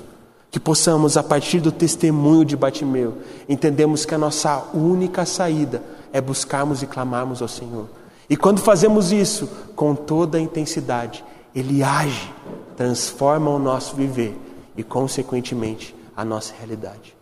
Que 0.50 0.60
possamos, 0.60 1.16
a 1.16 1.22
partir 1.22 1.60
do 1.60 1.72
testemunho 1.72 2.44
de 2.44 2.56
Batimeu, 2.56 3.18
entendemos 3.48 4.04
que 4.04 4.14
a 4.14 4.18
nossa 4.18 4.64
única 4.74 5.24
saída 5.24 5.82
é 6.12 6.20
buscarmos 6.20 6.82
e 6.82 6.86
clamarmos 6.86 7.40
ao 7.40 7.48
Senhor. 7.48 7.86
E 8.28 8.36
quando 8.36 8.60
fazemos 8.60 9.12
isso 9.12 9.48
com 9.74 9.94
toda 9.94 10.38
a 10.38 10.40
intensidade, 10.40 11.24
Ele 11.54 11.82
age, 11.82 12.32
transforma 12.76 13.50
o 13.50 13.58
nosso 13.58 13.96
viver 13.96 14.36
e, 14.76 14.82
consequentemente, 14.82 15.94
a 16.16 16.24
nossa 16.24 16.52
realidade. 16.56 17.16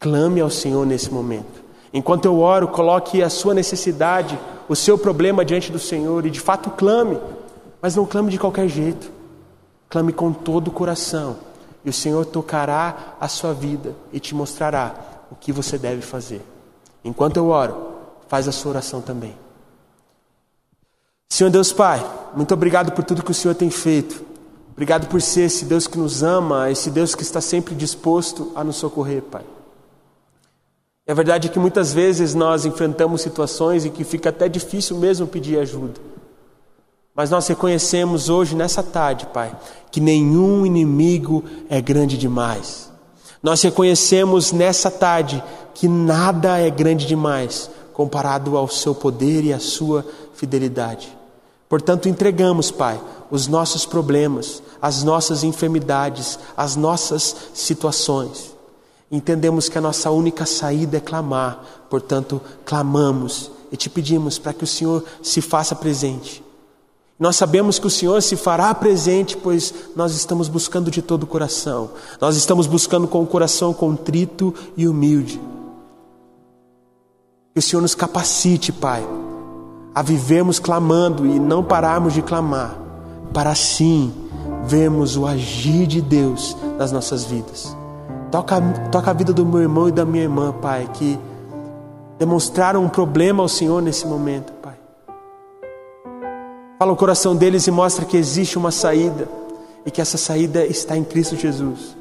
Clame 0.00 0.40
ao 0.40 0.50
Senhor 0.50 0.84
nesse 0.84 1.10
momento. 1.10 1.62
Enquanto 1.92 2.24
eu 2.24 2.40
oro, 2.40 2.68
coloque 2.68 3.22
a 3.22 3.30
sua 3.30 3.54
necessidade, 3.54 4.38
o 4.68 4.74
seu 4.74 4.98
problema 4.98 5.44
diante 5.44 5.70
do 5.70 5.78
Senhor 5.78 6.26
e 6.26 6.30
de 6.30 6.40
fato 6.40 6.70
clame, 6.70 7.18
mas 7.84 7.94
não 7.94 8.06
clame 8.06 8.30
de 8.30 8.38
qualquer 8.38 8.66
jeito. 8.66 9.12
Clame 9.90 10.10
com 10.10 10.32
todo 10.32 10.68
o 10.68 10.70
coração 10.70 11.36
e 11.84 11.90
o 11.90 11.92
Senhor 11.92 12.24
tocará 12.24 13.14
a 13.20 13.28
sua 13.28 13.52
vida 13.52 13.94
e 14.10 14.18
te 14.18 14.34
mostrará 14.34 14.94
o 15.30 15.34
que 15.34 15.52
você 15.52 15.76
deve 15.76 16.00
fazer. 16.00 16.40
Enquanto 17.04 17.36
eu 17.36 17.48
oro, 17.48 17.88
faz 18.26 18.48
a 18.48 18.52
sua 18.52 18.70
oração 18.70 19.02
também. 19.02 19.36
Senhor 21.28 21.50
Deus 21.50 21.74
Pai, 21.74 22.02
muito 22.34 22.54
obrigado 22.54 22.90
por 22.92 23.04
tudo 23.04 23.22
que 23.22 23.32
o 23.32 23.34
Senhor 23.34 23.54
tem 23.54 23.68
feito. 23.68 24.24
Obrigado 24.72 25.06
por 25.06 25.20
ser 25.20 25.42
esse 25.42 25.66
Deus 25.66 25.86
que 25.86 25.98
nos 25.98 26.22
ama, 26.22 26.70
esse 26.70 26.90
Deus 26.90 27.14
que 27.14 27.22
está 27.22 27.42
sempre 27.42 27.74
disposto 27.74 28.50
a 28.54 28.64
nos 28.64 28.76
socorrer, 28.76 29.20
Pai. 29.20 29.44
É 31.06 31.12
verdade 31.12 31.50
que 31.50 31.58
muitas 31.58 31.92
vezes 31.92 32.34
nós 32.34 32.64
enfrentamos 32.64 33.20
situações 33.20 33.84
em 33.84 33.90
que 33.90 34.04
fica 34.04 34.30
até 34.30 34.48
difícil 34.48 34.96
mesmo 34.96 35.26
pedir 35.26 35.58
ajuda. 35.58 36.13
Mas 37.14 37.30
nós 37.30 37.46
reconhecemos 37.46 38.28
hoje, 38.28 38.56
nessa 38.56 38.82
tarde, 38.82 39.26
Pai, 39.26 39.56
que 39.90 40.00
nenhum 40.00 40.66
inimigo 40.66 41.44
é 41.70 41.80
grande 41.80 42.18
demais. 42.18 42.90
Nós 43.40 43.62
reconhecemos 43.62 44.50
nessa 44.50 44.90
tarde 44.90 45.42
que 45.74 45.86
nada 45.86 46.58
é 46.58 46.68
grande 46.70 47.06
demais 47.06 47.70
comparado 47.92 48.56
ao 48.56 48.68
seu 48.68 48.94
poder 48.94 49.44
e 49.44 49.52
à 49.52 49.60
sua 49.60 50.04
fidelidade. 50.34 51.16
Portanto, 51.68 52.08
entregamos, 52.08 52.72
Pai, 52.72 53.00
os 53.30 53.46
nossos 53.46 53.86
problemas, 53.86 54.60
as 54.82 55.04
nossas 55.04 55.44
enfermidades, 55.44 56.36
as 56.56 56.74
nossas 56.74 57.36
situações. 57.54 58.52
Entendemos 59.08 59.68
que 59.68 59.78
a 59.78 59.80
nossa 59.80 60.10
única 60.10 60.44
saída 60.44 60.96
é 60.96 61.00
clamar, 61.00 61.62
portanto, 61.88 62.40
clamamos 62.64 63.52
e 63.70 63.76
te 63.76 63.88
pedimos 63.88 64.36
para 64.36 64.52
que 64.52 64.64
o 64.64 64.66
Senhor 64.66 65.04
se 65.22 65.40
faça 65.40 65.76
presente. 65.76 66.43
Nós 67.18 67.36
sabemos 67.36 67.78
que 67.78 67.86
o 67.86 67.90
Senhor 67.90 68.20
se 68.22 68.34
fará 68.34 68.74
presente, 68.74 69.36
pois 69.36 69.72
nós 69.94 70.14
estamos 70.14 70.48
buscando 70.48 70.90
de 70.90 71.00
todo 71.00 71.22
o 71.22 71.26
coração, 71.26 71.90
nós 72.20 72.36
estamos 72.36 72.66
buscando 72.66 73.06
com 73.06 73.22
o 73.22 73.26
coração 73.26 73.72
contrito 73.72 74.52
e 74.76 74.88
humilde. 74.88 75.40
Que 77.52 77.60
o 77.60 77.62
Senhor 77.62 77.80
nos 77.80 77.94
capacite, 77.94 78.72
Pai, 78.72 79.06
a 79.94 80.02
vivermos 80.02 80.58
clamando 80.58 81.24
e 81.24 81.38
não 81.38 81.62
pararmos 81.62 82.12
de 82.12 82.20
clamar, 82.20 82.76
para 83.32 83.50
assim 83.50 84.12
vermos 84.64 85.16
o 85.16 85.24
agir 85.24 85.86
de 85.86 86.00
Deus 86.00 86.56
nas 86.76 86.90
nossas 86.90 87.24
vidas. 87.24 87.76
Toca, 88.32 88.60
toca 88.90 89.12
a 89.12 89.14
vida 89.14 89.32
do 89.32 89.46
meu 89.46 89.60
irmão 89.60 89.88
e 89.88 89.92
da 89.92 90.04
minha 90.04 90.24
irmã, 90.24 90.52
Pai, 90.52 90.90
que 90.92 91.16
demonstraram 92.18 92.82
um 92.82 92.88
problema 92.88 93.40
ao 93.40 93.48
Senhor 93.48 93.80
nesse 93.80 94.04
momento. 94.04 94.52
Fala 96.84 96.92
o 96.92 96.96
coração 96.96 97.34
deles 97.34 97.66
e 97.66 97.70
mostra 97.70 98.04
que 98.04 98.14
existe 98.14 98.58
uma 98.58 98.70
saída 98.70 99.26
e 99.86 99.90
que 99.90 100.02
essa 100.02 100.18
saída 100.18 100.66
está 100.66 100.94
em 100.94 101.02
Cristo 101.02 101.34
Jesus. 101.34 101.96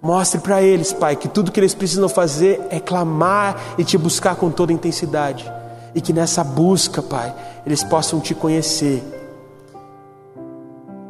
Mostre 0.00 0.38
para 0.38 0.62
eles, 0.62 0.92
Pai, 0.92 1.16
que 1.16 1.26
tudo 1.26 1.50
que 1.50 1.58
eles 1.58 1.74
precisam 1.74 2.08
fazer 2.08 2.64
é 2.70 2.78
clamar 2.78 3.60
e 3.76 3.82
te 3.82 3.98
buscar 3.98 4.36
com 4.36 4.48
toda 4.48 4.72
intensidade. 4.72 5.52
E 5.92 6.00
que 6.00 6.12
nessa 6.12 6.44
busca, 6.44 7.02
Pai, 7.02 7.34
eles 7.66 7.82
possam 7.82 8.20
te 8.20 8.32
conhecer. 8.32 9.02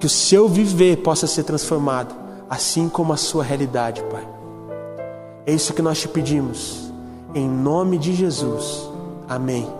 Que 0.01 0.07
o 0.07 0.09
seu 0.09 0.49
viver 0.49 0.97
possa 1.03 1.27
ser 1.27 1.43
transformado, 1.43 2.15
assim 2.49 2.89
como 2.89 3.13
a 3.13 3.19
sua 3.19 3.45
realidade, 3.45 4.03
Pai. 4.05 4.27
É 5.45 5.53
isso 5.53 5.75
que 5.75 5.83
nós 5.83 6.01
te 6.01 6.09
pedimos. 6.09 6.91
Em 7.35 7.47
nome 7.47 7.99
de 7.99 8.15
Jesus. 8.15 8.89
Amém. 9.29 9.71